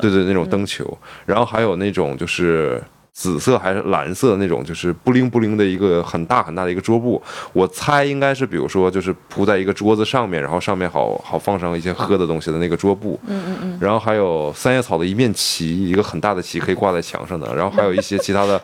[0.00, 2.82] 对对，那种灯球，然后还有那种就是
[3.14, 7.22] 紫色还是蓝色那种，就是布灵布灵的一个很大很大的一个桌布。
[7.52, 13.18] 我猜应该是，比如说就是铺在一个桌子上面，然后上面好好放上一些喝的东西的那个桌布。
[13.26, 13.78] 嗯嗯嗯。
[13.80, 18.60] 然后还有三叶草的一面旗，一个很大的旗可以挂在墙上的，然后还有一些其他的，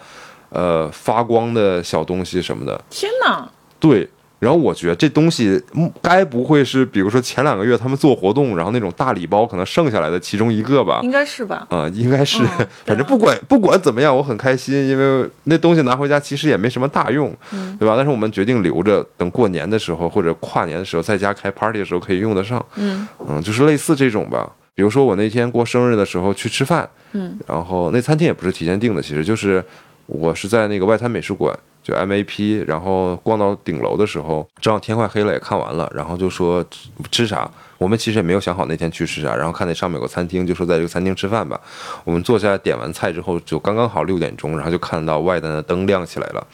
[0.48, 2.78] 呃，发光的小东西什么的。
[2.90, 3.48] 天哪！
[3.78, 4.06] 对，
[4.40, 11.00] 然后我觉得这东西嗯该不会是，比如说前两个月他们做活动，然后那种大礼包可能剩下来的其中一个吧？
[11.04, 11.66] 应该是吧？
[11.70, 17.94] 啊、应该是，嗯 反正不管不管怎么样，我很开心，因为那东西拿回家其实也没什么大用，嗯对吧？
[17.96, 22.64] 但是我们决定留着，等过年的时候或者跨年的时候，在家开 party 的时候可以用得上。
[22.76, 24.50] 嗯嗯，就是类似这种吧。
[24.74, 29.62] 比如说我那天过生日的时候去吃饭，嗯，然后那餐厅也不是提前订的，其实就是
[30.06, 37.50] 我是在那个外滩美术馆，就 MAP，然后逛到顶楼的时候，正好天快黑了，也看完了，然后就说吃吃啥。
[37.78, 41.58] 我们其实也没有想好那天去吃啥，然后看那上面有个餐厅，就说在这个餐厅吃饭吧。
[42.04, 46.46] 我们坐下点完菜之后，就刚刚好六点钟，然后就看到外滩的灯亮起来了。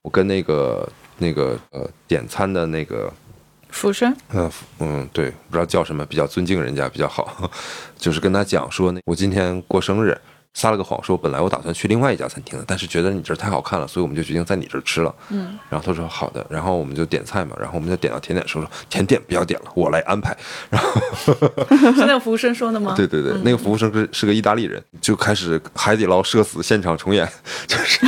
[0.00, 3.12] 我跟那个那个呃点餐的那个
[3.68, 7.50] 俯身，嗯嗯，对，不知道叫什么，比较尊敬人家比较好，
[7.98, 10.18] 就是跟他讲说，那我今天过生日，
[10.54, 15.14] 撒了个谎说本来我打算去另外一家餐厅的，但是觉得你这儿太好看了，所以我们就决定在你这儿吃了。
[15.28, 20.36] 嗯，然后他说好的，然后我们就点菜嘛，然后我们就点到甜点的时候说甜点不要点了，我来安排。
[20.68, 20.90] 然后
[21.94, 22.94] 是那个服务生说的吗？
[22.98, 27.28] 对对对，那个服务生是是个意大利人，就开始海底捞社死现场重演，
[27.66, 28.00] 就是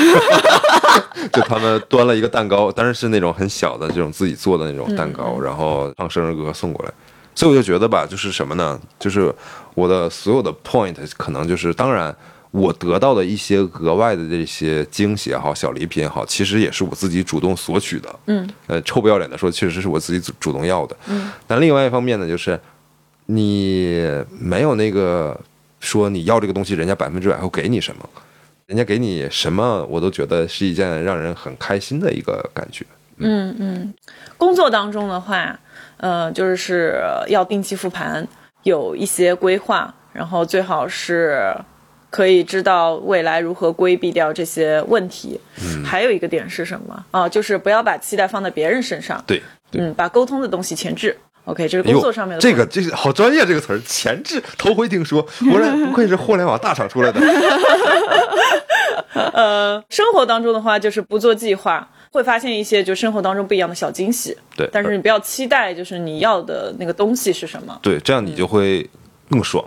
[1.32, 6.92] 就他们端了一个蛋糕，当然是那种很小的这种自己做的那种蛋糕，然后唱生日歌送过来。
[7.34, 8.78] 所以我就觉得吧，就是什么呢？
[8.98, 9.34] 就是
[9.72, 12.14] 我的所有的 point 可能就是，当然
[12.52, 18.14] 我得到的一些额外的这些惊喜也好，小礼品也好，其实也是我自己主动索取的。
[18.26, 20.94] 嗯，呃，臭不要脸的说，确实是我自己主主动要的。
[21.06, 22.60] 嗯，但另外一方面呢，就是
[23.24, 24.06] 你
[24.38, 25.38] 没有那个
[25.80, 28.06] 说你要这个东西，人家百分之百会给你什么，
[28.66, 32.84] 人家给你什么，我都觉得是一件让人很开心的一个感觉。
[33.16, 33.94] 嗯嗯，
[34.36, 35.58] 工作当中的话，
[35.96, 38.28] 呃，就是要定期复盘，
[38.64, 41.54] 有一些规划，然后最好是
[42.12, 45.40] 可以知道未来如何规避掉这些问题。
[45.64, 47.26] 嗯还有一个点是什么啊？
[47.26, 51.16] 就是不要把期待放在别人身上，对，对嗯，把沟通的东西前置。
[51.44, 57.20] OK，这是工作上面的这个这个好专业这个词儿，前置头回听说，果然不愧是互联网大厂出来的。
[59.32, 64.36] 呃，生活当中的话，就是不做计划，会发现一些就生活当中不一样的小惊喜。
[64.56, 67.76] 对但是你不要期待，就是你要的那个东西是什么。
[67.82, 68.88] 对，这样你就会
[69.28, 69.64] 更爽，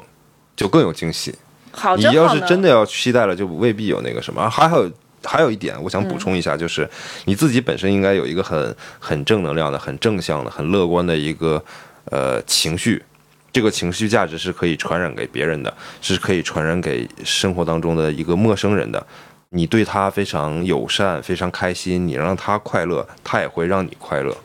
[0.56, 1.36] 就更有惊喜。
[1.76, 4.50] 好，你要是真的要期待了，就未必有那个什么。
[4.50, 4.90] 还有
[5.24, 6.90] 还有一点，我想补充一下，就是
[7.26, 11.64] 你自己本身应该有一个很很正能量的、很正向的、很乐观的一个
[12.06, 13.04] 呃情绪。
[13.52, 19.06] 这个情绪价值是可以传染给别人的，是可以传染给生活当中的一个陌生人的。
[19.50, 24.36] 你对他非常友善，非常开心，你让他快乐，他也会让你快乐。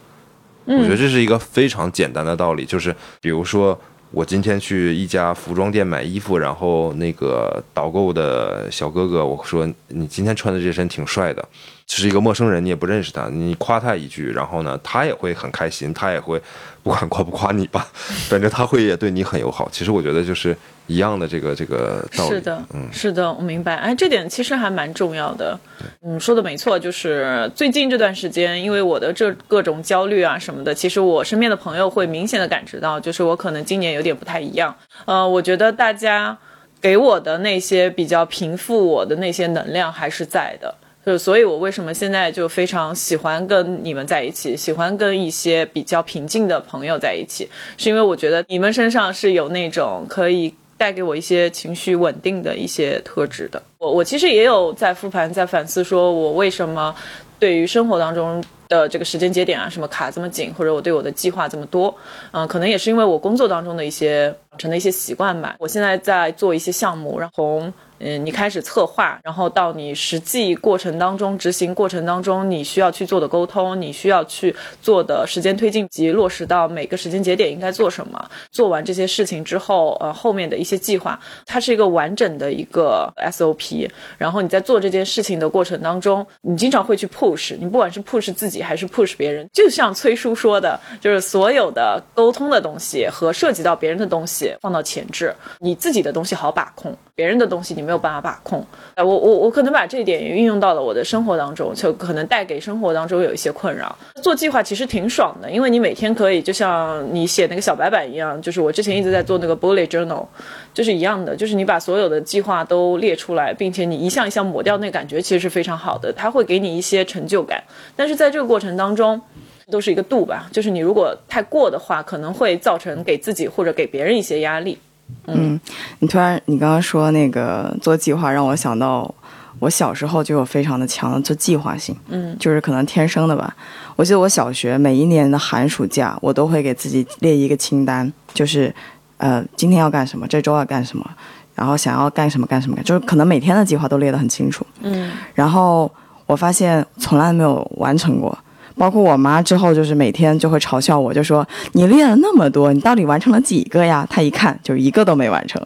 [0.64, 3.80] 我觉得这是一个非常简单的道理，就是比如说。
[4.12, 11.48] 我今天去一家服装店买衣服，然后那个导购的小哥哥我说：“你今天穿的这身挺帅的。”
[11.96, 16.40] 是一个陌生人，你也不认识他，你夸他一句，然后呢，他也会很开心，他也会
[16.82, 17.88] 不管夸不夸你吧，
[18.28, 19.68] 反正他会也对你很友好。
[19.72, 22.30] 其实我觉得就是一样的这个这个道理。
[22.30, 23.74] 是的，嗯，是的，我明白。
[23.74, 25.58] 哎，这点其实还蛮重要的。
[26.02, 34.72] 嗯，说的没错，就是最近这段时间，因为我的这各种焦虑啊什么的，其实我身边的朋友会明显的感知到，就是我可能今年有点不太一样。
[35.06, 36.38] 呃，我觉得大家
[36.80, 40.72] 给我的那些比较平复我的那些能量还是在的。
[41.04, 47.48] 就所以，我为什么现在就非常喜欢跟你们在一起，喜欢跟一些比较平静的朋友在一起，
[47.78, 53.62] 是因为我觉得你们身上是有那种可以带给我一些情绪稳定的一些特质的。
[53.78, 56.94] 我我其实也有在复盘，在反思，说我为什么
[57.38, 61.94] 对于生活当中的这个时间节点啊，什么卡这么紧，或者我对我的计划这么多，
[62.32, 65.56] 嗯，可能也是因为我工作当中的一些养成的一些习惯吧。
[65.58, 67.62] 我现在在做一些项目，然后
[68.02, 78.30] 嗯，你开始策划，然后到你实际过程当中执行过程当中，你需要去做的沟通，你需要去做的时间推进及落实到每个时间节点应该做什么。
[78.50, 83.86] 做完这些事情之后，呃，后面的一些计划，它是一个完整的一个 SOP。
[84.16, 97.89] 然后你在做这件事情的过程当中，你经常会去 push，你不管是 push 自己还是 push 别人，就像崔叔说的，就是所有的沟通的东西和涉及到别人的东西放到前置，你自己的东西好把控，别人的东西你们。
[97.90, 98.64] 没有办法把控，
[98.94, 103.98] 哎，我我我可能把这一点也运用到了我的生活当中，就可能带给生活当中有一些困扰。
[104.22, 110.24] 做计划其实挺爽的，因为你每天可以就像你写那个小白板一样，就是我之前一直在做那个 bullet journal，
[110.72, 117.60] 就是一样的，就是你把所有的计划都列出来，并且你一项一项抹掉，那感觉其实是非常好的，它会给你一些成就感。
[117.96, 119.20] 但是在这个过程当中，
[119.68, 124.78] 都是一个度吧，就是你如果太过的话，可能会造成给自己或者给别人一些压力。
[125.26, 125.60] 嗯，
[126.00, 129.12] 你突然你刚刚说那个做计划，让我想到
[129.58, 133.54] 我小时候就有非常的强的做计划性，嗯，就是可能天生的吧。
[133.96, 138.74] 我记得我小学每一年的寒暑假，我都会给自己列一个清单，就是
[139.18, 141.08] 呃今天要干什么，这周要干什么，
[141.54, 145.90] 然后想要干什么干什么，就是可能每天的计划都列得很清楚，嗯，然后
[146.26, 148.36] 我发现从来没有完成过。
[148.80, 154.06] 包括我妈之后，就是每天就会嘲笑我，就说你列了那么多，你到底完成了几个呀？
[154.08, 155.62] 她一看就一个都没完成。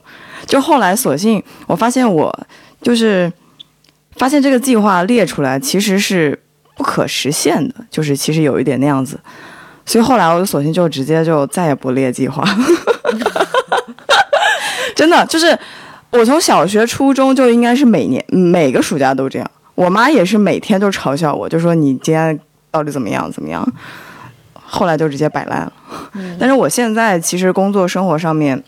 [0.46, 2.36] 就后来索性我发现我
[2.82, 3.32] 就是
[4.16, 6.36] 发现这个计划列出来其实是
[6.76, 9.16] 不可实现的，就是其实有一点那样子。
[9.86, 12.42] 所以后来我就索性就直接就再也不列计划。
[14.96, 15.56] 真的就是
[16.10, 19.48] 我从小学、初中就应该是每年每个暑假都这样。
[19.76, 22.40] 我妈也是每天都嘲笑我，就说你今天。
[22.74, 23.30] 到底怎么样？
[23.30, 23.64] 怎么样？
[24.52, 25.72] 后来就直接摆烂了。
[26.40, 28.60] 但是我现在其实工作生活上面，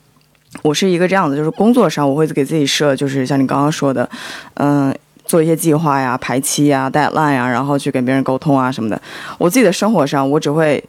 [0.62, 4.09] 我是一个这样的，就是工作上我会给自己设，就是像你刚刚说的，
[4.54, 4.94] 嗯，
[5.24, 9.02] 做一些计划呀、排期呀、deadline 呀，然后去跟别人沟通啊什么的。
[9.38, 10.84] 我自己的生活上，我只会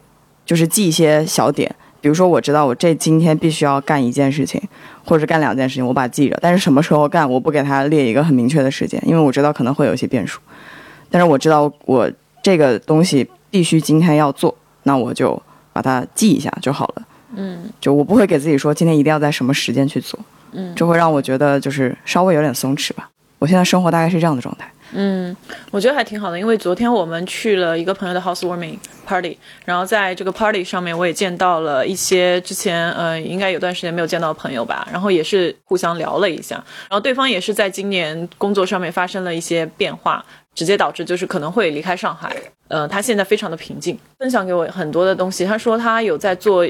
[0.46, 4.62] 就是记一些小点，比如说我知道我这今天必须要干一件事情，
[5.04, 6.38] 或者干两件事情，我把它记着。
[6.40, 10.38] 但是什么时候干，我不给他列一个很明确的时间，因为我知道可能会有一些变数。
[11.10, 12.08] 但是我知道我。
[12.42, 15.40] 这个东西必须今天要做，那我就
[15.72, 17.02] 把它记一下就好了。
[17.34, 20.18] 嗯，就我不会给自己说今天一定要在什么时间去做。
[20.52, 23.10] 嗯，这会让我觉得就是稍微有点松弛吧。
[23.38, 24.70] 我现在生活大概是这样的状态。
[24.92, 25.36] 嗯，
[25.70, 29.36] 我觉得还挺好的，因为昨天我们去了一个朋友的 housewarming party，
[29.66, 36.54] 然后在这个 party 上面我也见到了一些之前呃应该有段时间没有见到的朋友吧，然后也是互相聊了一下，
[36.88, 40.24] 然后对方也是在今年工作上面发生了一些变化。
[40.58, 42.34] 直接导致就是可能会离开上海，
[42.66, 45.44] 呃，她现在非常的平静，分享给我很多的东西。
[45.44, 46.66] 她说她有在做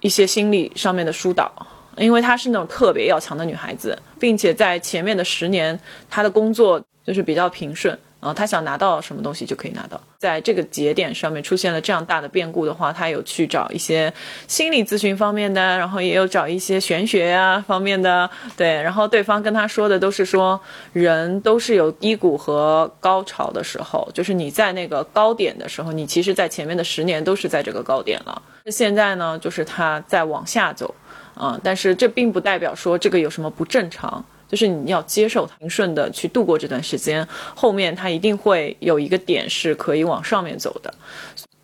[0.00, 1.50] 一些心理上面的疏导，
[1.96, 5.80] 因为她是那种特别要强的女孩子，并且在前面的十年，
[6.10, 7.98] 她的工作就是比较平顺。
[8.22, 10.00] 啊，他想拿到什么东西就可以拿到。
[10.16, 14.14] 在这个节点上面出现了这样大的变故的话，他有去找一些
[14.46, 18.30] 心理咨询方面的，然后也有找一些玄学啊方面的。
[18.56, 20.60] 对，然后对方跟他说的都是说，
[20.92, 28.40] 人都是有低谷和高潮的时候，就是你在那个高点的时候，你其实在前面的十年都是在这个高点了。
[28.66, 30.94] 现在呢，就是他在往下走，
[31.34, 34.24] 啊，但是这并不代表说这个有什么不正常。
[34.52, 40.92] 就是你要接受平顺的去度过这段时间，后面它一定会有一个点是可以往上面走的。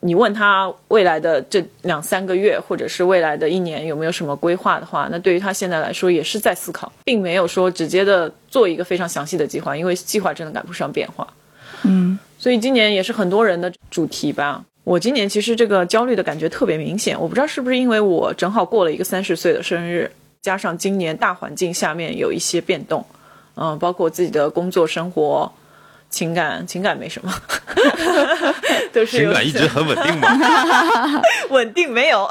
[0.01, 11.26] 你问他未来的这两三个月，或者是未来的一年有没有什么规划的话，那对于他现在来说也是在思考，并没有说直接的做一个非常详细的计划，因为计划真的赶不上变化。
[11.82, 14.64] 嗯，所以今年也是很多人的主题吧。
[14.84, 20.11] 我今年其实这个焦虑的感觉特别明显，我不知道是不是因为我正好过了一个三十岁的生日，
[20.41, 23.05] 加上今年大环境下面有一些变动，
[23.55, 25.51] 嗯、包括我自己的工作、生活、
[26.11, 27.32] 情感，情感没什么，
[28.93, 30.28] 都是情感一直很稳定嘛。
[31.51, 32.26] 稳定没有。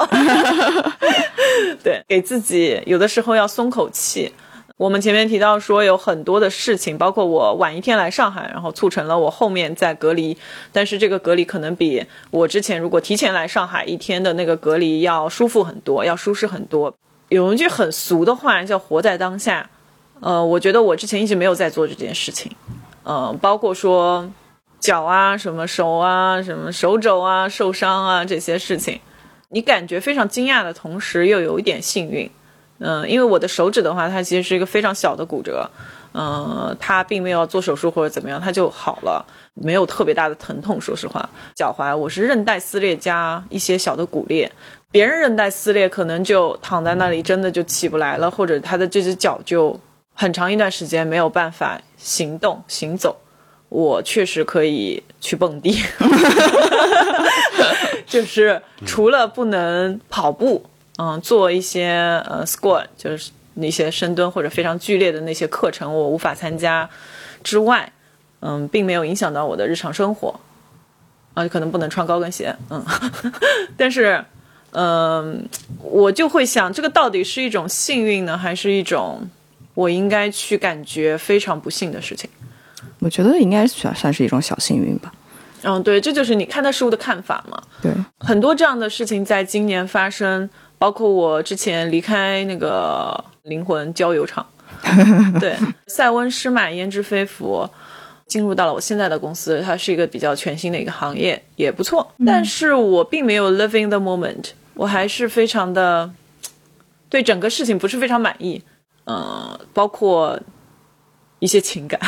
[1.84, 4.32] 对，给自己有的时候要松口气。
[4.76, 10.38] 我们前面提到说有很多的事情，包括我晚一天来上海，然后促成了我后面在隔离，
[10.72, 16.94] 但是这个隔离可能比我之前如果提前来上海一天的那个隔离要舒服很多，要舒适很多。
[17.28, 19.68] 有一句很俗的话叫“活在当下”，
[20.20, 22.50] 呃，我觉得我之前一直没有在做这件事情，
[23.02, 24.30] 呃，包括说
[24.80, 29.00] 脚啊、什么手啊、什么手肘啊受伤啊这些事情，
[29.50, 32.30] 你感觉非常惊讶的同时，又有一点幸运。
[32.80, 35.68] 嗯、因为我的手指的话，它其实是一个非常小的骨折，
[36.14, 40.80] 嗯、它并没有做手术或者怎么样，它就好了，没有特别大的疼痛。
[40.80, 44.52] 说实话，脚踝我是韧带撕裂加一些小的骨裂，
[44.90, 49.78] 别人韧带撕裂可能就躺在那里，真的就起不来了，或者他的这只脚就
[50.14, 53.16] 很长一段时间没有办法行动行走。
[53.68, 55.78] 我确实可以去蹦迪，
[58.06, 60.64] 就是除了不能跑步，
[60.96, 66.88] 嗯，做一些呃 squat，就是那些深蹲或者非常剧烈的那些课程，我无法参加
[67.44, 67.92] 之外，
[68.40, 70.40] 嗯，并没有影响到我的日常生活，
[71.34, 72.82] 啊，可能不能穿高跟鞋，嗯，
[73.76, 74.24] 但是，
[74.72, 75.48] 嗯，
[75.82, 79.28] 我就会想，这个到底是一种幸运呢，还是一种
[79.74, 82.28] 我应该去感觉非常不幸的事情？
[83.00, 85.12] 我觉得应该算算是一种小幸运吧。
[85.62, 87.60] 嗯，对，这就是你看待事物的看法嘛。
[87.82, 90.48] 对，很多这样的事情在今年发生，
[90.78, 94.46] 包括我之前离开那个灵魂郊游场，
[95.40, 95.56] 对，
[95.86, 97.68] 塞翁失马焉知非福，
[98.26, 102.08] 进入到了我现在的公司，它是一个比较全新的一个行业，也不错。
[102.24, 106.08] 但是我并没有 living the moment，我还是非常的
[107.10, 108.62] 对整个事情不是非常满意，
[109.06, 110.38] 嗯、包括
[111.40, 112.00] 一些情感，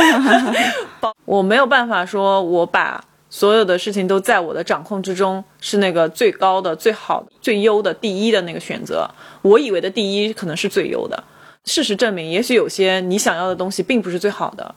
[1.00, 3.02] 包我没有办法说我把。
[3.28, 9.10] 所有的事情都在我的掌控之中，是那个最高的、最好的、最优的第一的那个选择。
[9.42, 11.24] 我以为的第一可能是最优的，
[11.64, 14.74] 事实证明，也许有些你想要的东西并不是最好的。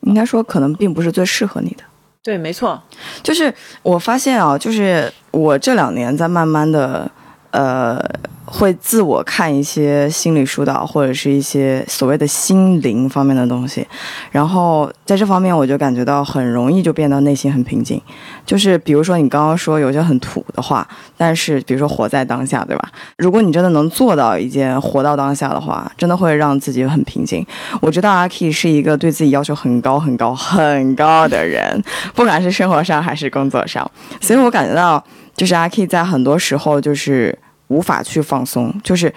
[0.00, 1.84] 应该说可能并不是最适合你的。
[2.24, 2.82] 对，没错，
[3.22, 7.10] 就是我发现啊，就是我这两年在慢慢的，
[7.50, 7.98] 呃，
[8.44, 13.86] 会自我看一些心理疏导或者是一些所谓的心灵方面的东西，
[14.30, 18.00] 然后在这方面我就感觉到很容易就变得内心很平静。
[18.44, 22.90] 就是比如说你刚刚说有些很土的话，但是比如说活在当下，对吧？
[23.16, 27.46] 如果你真的能做到一件活到当下的话，真的会让自己很平静。
[27.80, 31.82] 我知道阿 K 是一个对自己要求很高很高很高的人，
[32.14, 33.88] 不管是生活上还是工作上，
[34.20, 35.02] 所以我感觉到，
[35.34, 37.36] 就是阿 K 在很多时候就是
[37.68, 39.12] 无法去放松，就是、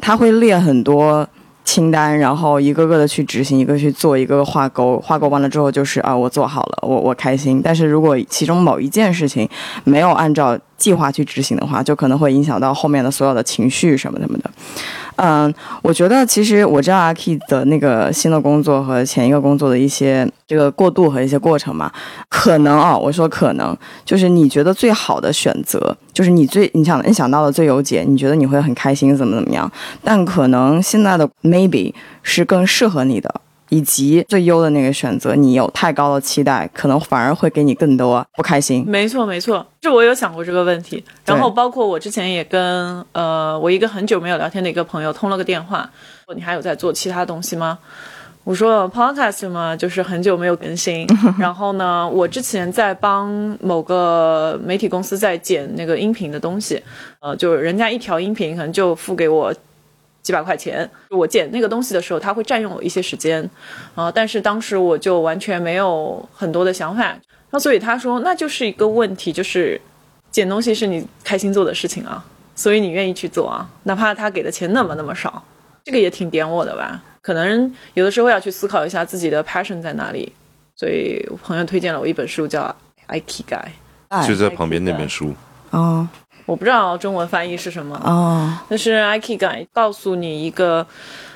[0.00, 1.26] 他会列很多
[1.64, 7.60] 清单，然后一个个的去执行，一个去做，一个个画勾，画勾完了之后就是啊，我做好了，我我开心。
[7.62, 9.48] 但是如果其中某一件事情
[9.84, 14.50] 没有按照计划去执行的话，就可能会影响到后面的所有的情绪什么什么的。
[15.16, 21.90] 嗯，我觉得其实我知道阿 K 的那个新的工作和前一个工作的一些这个过渡和一些过程嘛，
[22.28, 23.74] 可能啊，我说可能
[24.04, 29.70] 就是你觉得最好的选择，就是你最你想你想到的最优解，你觉得你会很开心怎么怎么样，
[30.04, 33.40] 但可能现在的 maybe 是更适合你的。
[33.68, 38.84] 以及最优的那个选择，你有太高的期待，可能反而会给你更多不开心。
[38.86, 41.02] 没错，没错，是我有想过这个问题。
[41.24, 45.90] 然后包括我之前也跟呃我一个很久没有聊天的一个朋友通了个电话，
[46.24, 47.78] 说你还有在做其他东西吗？
[48.44, 51.04] 我说 podcast 嘛，就是很久没有更新。
[51.36, 53.28] 然后呢，我之前在帮
[53.60, 56.80] 某个媒体公司在剪那个音频的东西，
[57.18, 59.52] 呃，就是人家一条音频可能就付给我
[60.26, 60.90] 几百块钱。
[61.10, 63.48] 我剪那个东西的时候，它会占用我一些时间，
[63.94, 67.16] 啊、但是当时我就完全没有很多的想法。
[67.50, 69.80] 那所以他说，那就是一个问题，就是
[70.32, 72.24] 剪东西是你开心做的事情啊，
[72.56, 75.40] 所以你愿意去做啊，哪怕他给的钱那么那么少，
[75.84, 77.00] 这个也挺点我的吧。
[77.22, 80.32] 可能有的时候要去思考一下自己的 passion 在哪里。
[80.74, 82.62] 所以我朋友推荐了我一本书，叫
[83.06, 83.22] 《哎
[84.26, 85.32] 就在旁边那本书。
[85.70, 86.06] 哦
[86.46, 88.00] 我不知道中文翻译是什么。
[88.04, 90.86] 哦，但是 Ikigai 告诉你一个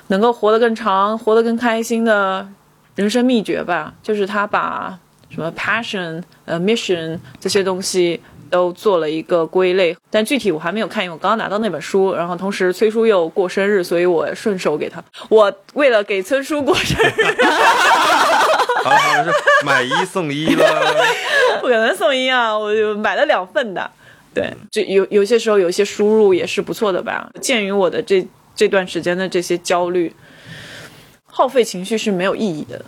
[0.07, 2.49] 能够活得更长、活得更开心的
[2.95, 4.99] 人生秘诀吧，就是他把
[5.29, 15.03] 什么 passion、呃 mission 这些东西都做了一个归类，但具体我还没有看，因为我刚刚拿到那本书，然后同时崔叔又过生日，所以我顺手给他。
[15.29, 17.25] 我为了给崔叔过生日，
[18.83, 19.33] 好了好了，是
[19.65, 20.67] 买一送一了。
[21.61, 23.91] 不可能送一啊，我就买了两份的。
[24.33, 27.31] 对，这有有些时候有一些输入也是不错的吧。
[27.41, 30.14] 鉴于我的这这段时间的这些焦虑，
[31.24, 32.85] 耗费情绪是没有意义的。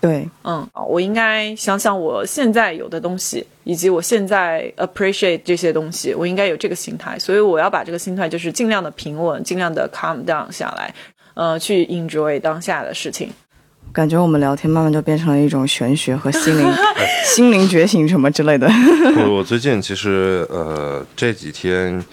[0.00, 7.18] 对，嗯，我应该想想我现在有的东西，以及我现在 appreciate 这些东西，我应该有这个心态。
[7.18, 10.94] 所以我要把这个心态就是尽量的平稳，尽量的 calm down 下来，
[11.34, 13.30] 呃，去 enjoy 当下的事情。
[13.92, 16.70] 感觉我们聊天慢慢就变成了一种玄学和心灵
[17.24, 18.68] 心灵觉醒什么之类的。
[19.16, 22.04] 我我最近其实呃这几天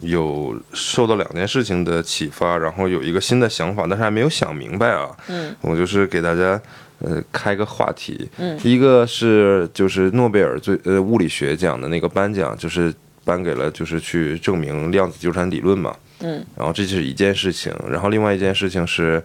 [0.00, 5.08] 有受到两件事情的启发，然后有一个新的想法，但是还没有想明白啊。
[5.28, 6.60] 嗯，我就是给大家
[6.98, 8.28] 呃开个话题。
[8.36, 12.92] 嗯，一个是就是诺贝尔最呃物理学奖的那个颁奖，就是
[13.24, 15.94] 颁给了就是去证明量子纠缠理论嘛。
[16.20, 19.22] 嗯，然后这是一件事情，然后另外一件事情是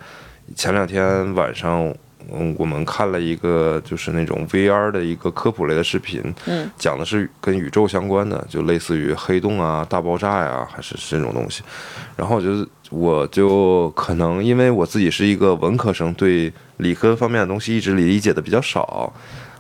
[0.56, 1.94] 前两天晚上。
[2.30, 11.64] 嗯，我们看了一个就是那种 VR 的一个科普类的视频，嗯，讲的是跟宇宙相关的，就类似于黑洞啊、大爆炸呀，还是这种东西。
[12.18, 19.14] 然后我就我就可能因为我自己是一个文科生，对理科方面的东西一直理解的比较少，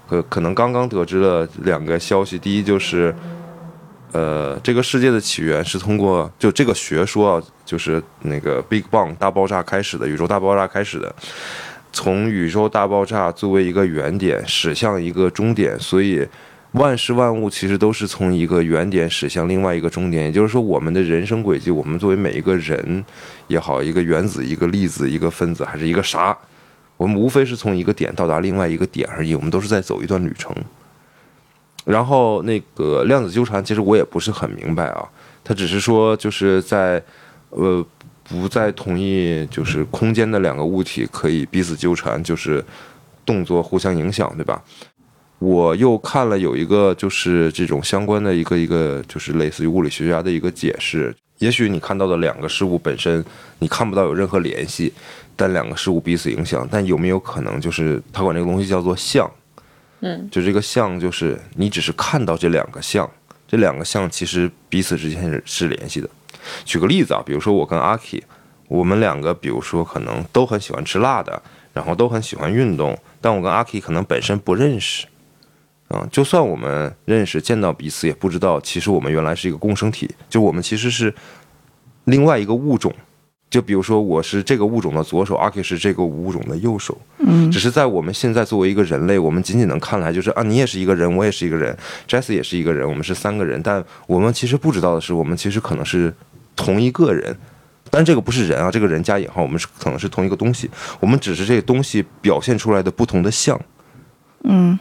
[0.10, 3.16] 可可能刚刚得知了两个消息，第一就是，
[4.12, 11.14] 呃，这个世界的起源是通过就这个学说啊，就是那个 Big Bang 大爆炸开始的，宇宙大爆炸开始的。
[11.92, 16.26] 从宇宙大爆炸作为一个原点驶向一个终点，所以
[16.74, 20.26] 万事万物其实都是从一个原点驶向另外一个终点。
[20.26, 23.04] 也就是说，我们的人生轨迹，我们作为每一个人
[23.48, 26.38] 也好，一个原子、一个粒子、一个分子，还是一个啥，
[26.96, 29.36] 我们无非是从一个点到达另外一个点而已。
[29.36, 30.56] 我们都是在走一段旅程。
[31.86, 35.08] 然后那个量子纠缠，其实我也不是很明白啊，
[35.44, 37.02] 它只是说就是在
[37.50, 37.86] 呃。
[38.30, 42.62] 不在同一就是空间的两个物体可以彼此纠缠，就是
[43.26, 44.62] 动作互相影响，对吧？
[45.40, 51.16] 我又看了有一个就是这种相关的一个一个就是类似于物理学家的一个解释。
[51.38, 53.24] 也许你看到的两个事物本身
[53.60, 54.92] 你看不到有任何联系，
[55.38, 59.32] 但两个事物彼此影响，但有没有可能就是他管这个东西叫做像？
[60.02, 63.10] 嗯，就这个像就是你只是看到这两个像，
[63.48, 66.10] 这两个像其实彼此之间是是联系的。
[66.66, 68.24] 举个例子啊，比如说我跟阿 K，
[68.68, 71.42] 我们两个比如说可能都很喜欢吃辣的，
[71.74, 75.06] 然后都很喜欢运动，但我跟阿 K 可能本身不认识，
[75.90, 81.14] 嗯，就算我们认识，见到彼此也不知道，其实我们原来是一个共生体，就我们其实是
[82.06, 82.94] 另外一个物种。
[83.50, 91.76] 就比如说我是这个物种的左手，阿 K 是这个物种的右手，嗯只是在我们现在作为一个人类，我们仅仅能看来就是啊，你也是一个人，我也是一个人
[92.10, 96.14] ，Jesse 也是一个人，我们是三个人，但我们其实不知道的是，我们其实可能是
[96.58, 97.34] 同一个人，
[97.90, 103.58] 但这个不是人啊，这个人加引号，我们是可能是同一个东西，我们只是这个东西表现出来的不同的像，
[104.44, 104.78] 嗯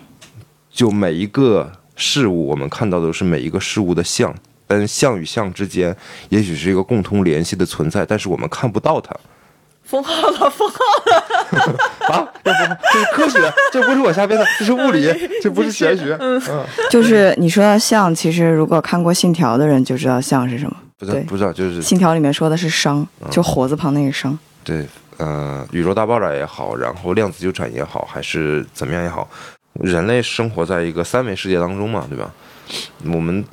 [0.69, 4.35] 就每一个事物，我们看到的是每一个事物的像，
[4.67, 5.97] 但像与像之间
[6.31, 9.15] 也许是一个共同联系的存在，但是我们看不到它。
[9.83, 12.11] 封号了，封号了。
[12.13, 12.59] 啊，这不
[12.93, 15.07] 这是科学，这不是我瞎编的，这是物理，
[15.41, 16.17] 这不是玄学。
[16.19, 16.43] 嗯，
[16.91, 20.77] 就是你说到像，其实如果看过《信条》的人就知道像是什么。
[20.99, 24.37] 对不知道不知道，就是《信条》里面说的是熵，就火字旁那个熵。
[24.65, 24.87] 对，
[25.19, 29.29] 呃，宇宙大爆炸也好，然后量子纠缠也好，还是怎么样也好，
[29.75, 32.33] 人类生活在一个三维世界当中嘛，对吧？
[33.05, 33.45] 我们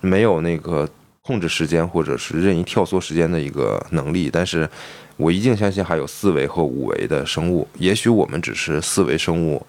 [0.00, 0.88] 没有那个
[1.20, 4.68] 控制时间或者是任意跳缩时间的一个能力，但是
[5.16, 9.64] 我一定相信还有四维和五维的生物，也许我们只是四维生物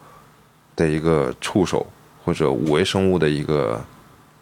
[0.76, 1.86] 的一个触手，
[2.24, 3.84] 或者五维生物的一个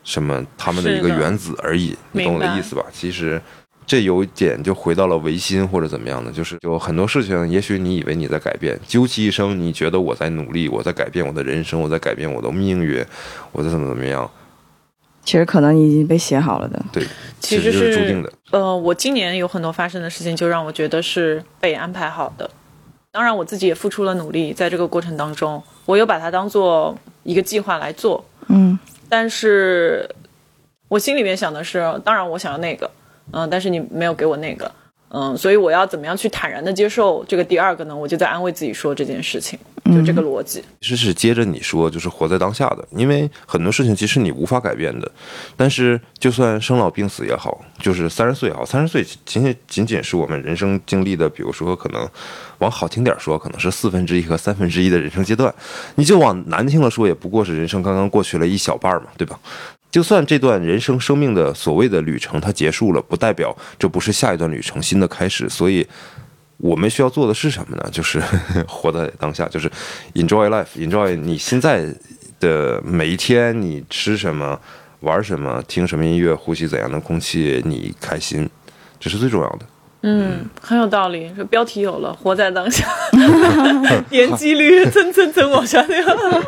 [0.04, 2.84] 什么他们的一个原子而已，你懂我的意思吧？
[2.92, 3.42] 其实。
[3.84, 13.04] 这有一点就回到了唯心或者怎么样的，就是有很多事情，也许你以为你在改变，究其一生，你觉得我在努力，我在改变我的人生，我在改变我的命运，
[13.52, 14.30] 我在怎么怎么样，
[15.26, 16.82] 其实可能已经被写好了的。
[16.94, 17.06] 对，
[17.42, 18.32] 其实就是是注定的。
[18.52, 22.50] 呃，我今年有很多发生的事情，就让我觉得是被安排好的。
[23.12, 28.24] 当然，我自己也付出了努力，在这个过程当中，我有把它当做一个计划来做。
[28.48, 28.80] 嗯
[29.12, 30.10] 但是
[30.88, 32.90] 我心里面想的是，当然我想要那个，
[33.34, 34.72] 嗯、但是你没有给我那个，
[35.14, 37.96] 嗯，所以我要怎么样去坦然的接受这个第二个呢？
[37.96, 40.64] 我就在安慰自己说这件事情，就这个逻辑。
[40.80, 45.12] 其实是接着你说，就是活在当下的，因为很多事情其实你无法改变的。
[45.58, 52.08] 但是就算生老病死也好，就是三十岁也好，三十岁仅仅仅仅是我们人生经历的，比如说可能
[52.60, 55.52] 往好听点说，可能是四分之一和三分之一的人生阶段；
[55.96, 59.38] 你就往难听了说，也不过是人生刚刚过去了一小半嘛，对吧？
[59.92, 65.50] 就算这段人生生命的所谓的旅程它结束了，不代表 这不是下一段旅程新的开始。
[65.50, 65.86] 所以，
[66.58, 67.88] 我们需要做的是什么呢？
[67.92, 68.22] 就是
[68.68, 69.70] 活在当下，就是
[70.14, 71.94] enjoy life，enjoy 你现在
[72.40, 74.58] 的每一天，你吃什么，
[75.02, 78.50] 玩什么，听什么音乐，呼吸怎样的空气，你开心，
[79.00, 79.66] 这是最重要的。
[80.04, 81.32] 嗯，很有道理。
[81.38, 82.88] 这标题有了， 活在当下，
[84.10, 85.98] 点击率蹭蹭蹭往下掉。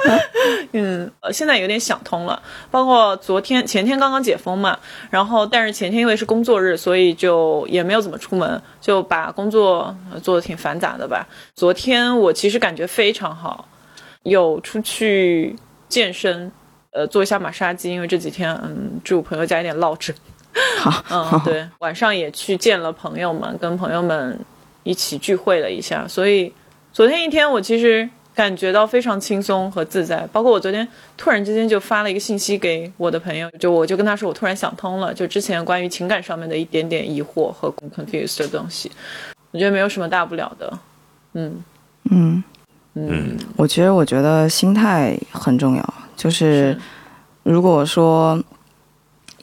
[0.73, 2.41] 嗯，呃，现在有点想通了。
[2.71, 4.79] 包括昨天、前天刚刚解封嘛，
[5.11, 11.27] 然后但是前天因为是工作日，所以就也没有怎么出门，就把工作做的挺繁杂的吧。
[11.53, 13.67] 昨天我其实感觉非常好，
[14.23, 15.55] 有出去
[15.87, 16.51] 健身，
[16.91, 20.15] 呃，做一下马杀鸡，因为这几天嗯住朋友家有点落枕。
[20.77, 24.39] 好，嗯，对，晚上也去见了朋友们，跟朋友们
[24.83, 26.51] 一起聚会了一下，所以
[26.91, 30.27] 昨天一天我其实感觉到非常轻松和自在。
[30.31, 30.87] 包括我昨天
[31.17, 38.91] 突然之间就发了一个信息给我的朋友，就我就跟他说，我突然想通了，就之前关于情感上面的一点点疑惑和 confused 的东西，
[39.51, 40.79] 我觉得没有什么大不了的。
[41.33, 41.63] 嗯
[42.11, 42.43] 嗯
[42.95, 45.93] 嗯，我其实，我觉得心态很重要。
[46.15, 46.77] 就是
[47.41, 48.39] 如果说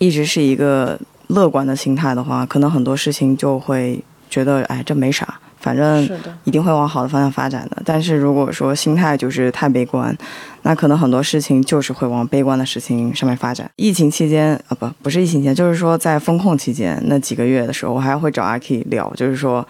[0.01, 0.99] 一直是一个
[1.29, 6.03] 乐观的心态的话，可能很多事情就会觉得，哎，这没啥，反正，
[6.45, 7.83] 一定会往好的方向发展的。
[7.85, 10.17] 但是如果说心态就是太悲观，
[10.63, 13.71] 那可能很多事情就是会往悲观的事情上面发展。
[13.77, 19.67] 疫情期间啊，不，不是疫情期间，就是说在风控期间那几个月的时候，我还会找阿 K 聊，就是说，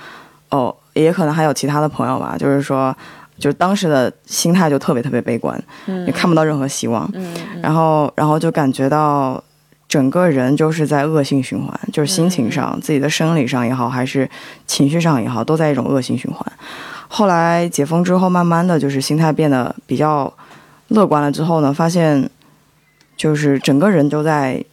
[0.51, 2.97] 哦，也可能还有其他的朋友吧，就是说，
[3.39, 9.43] 就是当时的心态就特别特别悲观，嗯也看不到任何希望，嗯嗯然后然后就感觉到
[9.91, 14.30] 整个人就是在恶性循环，就是心情上、自己的生理上也好，还是
[14.64, 16.41] 情绪上也好，都在一种恶性循环。
[17.09, 20.32] 后来解封之后，慢慢的就是心态变得比较
[20.91, 22.30] 乐观了之后呢，发现
[23.16, 24.64] 就是整个人都在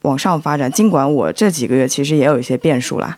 [0.00, 0.72] 往上发展。
[0.72, 3.14] 尽管我这几个月其实也有一些变数啦，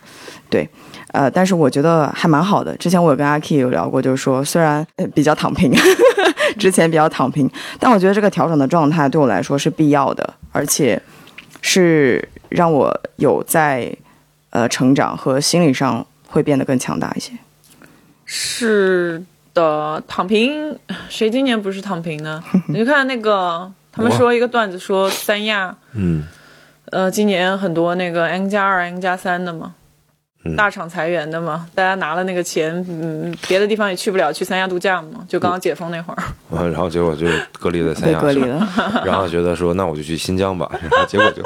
[0.49, 0.67] 对，
[1.13, 2.75] 呃，但是我觉得还蛮好的。
[2.75, 5.73] 之前我有跟阿 K 有聊过，就是说虽然呃比较躺平，
[6.59, 7.49] 之前比较躺平，
[7.79, 11.01] 但我觉得这个调整的状态对我来说是必要的，而且
[11.67, 13.91] 是让我有在
[14.51, 17.31] 呃成长和心理上会变得更强大一些。
[18.23, 20.77] 是的，躺平，
[21.09, 22.43] 谁今年不是躺平呢？
[22.69, 26.23] 你就看那个，他们说一个段子说三亚，嗯，
[26.91, 29.84] 呃，今年很多那个 N 加二、N 加三的嘛，嗯
[30.55, 37.25] 大厂裁员的嘛，大家拿了那个钱，嗯，别的地方也去不了，去三亚度假嘛，就刚刚解封那会儿，嗯 然后结果就
[37.59, 38.67] 隔离在三亚隔离了，
[39.05, 41.41] 然后觉得说那我就去新疆吧， 然后结果就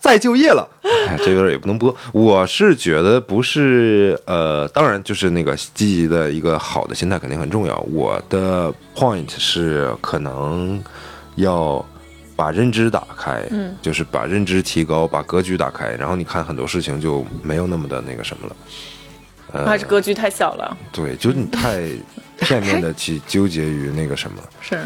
[0.00, 0.66] 再就业了。
[1.06, 1.94] 哎，这个也不能播。
[2.12, 7.76] 我是觉得不是，呃，当然就是那个积极的一个好的心态肯定很重要。
[7.92, 10.82] 我的 point 是可能
[11.36, 11.84] 要
[12.38, 18.56] 把认知打开，嗯，就是把认知提高，把格局打开，然后你看很多事情就没有那么的那个什么了。
[19.50, 21.82] 呃，还是格局太小了，对，就是你太
[22.38, 24.40] 片面的去纠结于那个什么。
[24.62, 24.78] 是，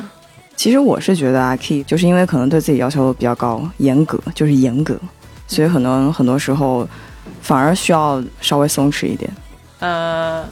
[0.57, 4.99] 其实我是觉得阿 K 就是因为可能对自己要求比较高，严格就是严格，
[5.47, 6.89] 所以可能很多时候
[7.43, 9.31] 反而需要稍微松弛一点。
[9.81, 10.43] 呃，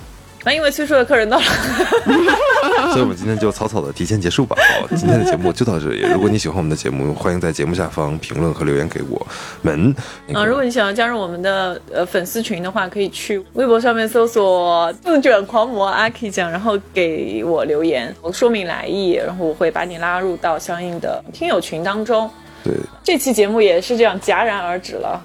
[0.45, 1.45] 那因为催促的客人到了，
[2.93, 4.57] 所以我们今天就草草的提前结束吧。
[4.81, 6.01] 好，今天的节目就到这里。
[6.13, 9.27] 如果你喜欢我们的节目，欢迎在节目下方评论和留言给我
[9.61, 9.95] 们。
[10.27, 22.31] 那嗯、个如果你想要加入我们的呃粉丝群的话，可以去微博上面搜索“自卷狂魔阿 K 酱”，然后给我留言，我说明来意，然后我会把你拉入到相应的听友群当中。
[22.65, 22.75] 对，
[23.05, 25.23] 这期节目也是这样戛然而止了，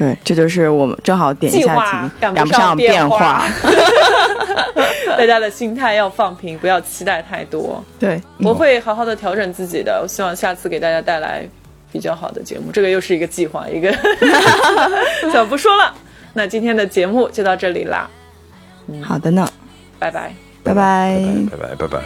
[0.00, 3.46] 对，这就是我们正好点一下题，赶不上上变化化。
[5.18, 7.84] 大家的心态要放平，不要期待太多。
[7.98, 11.46] 对，我会好好的调整自己的，我希望下次给大家带来
[11.92, 12.72] 比较好的节目。
[12.72, 13.94] 这个又是一个计划，一个
[15.30, 15.94] 就不说了。
[16.32, 18.08] 那今天的节目就到这里啦，
[18.88, 19.46] 嗯好的呢，
[19.98, 20.32] 拜拜。
[20.62, 21.20] 拜拜
[21.50, 22.00] 拜拜拜拜。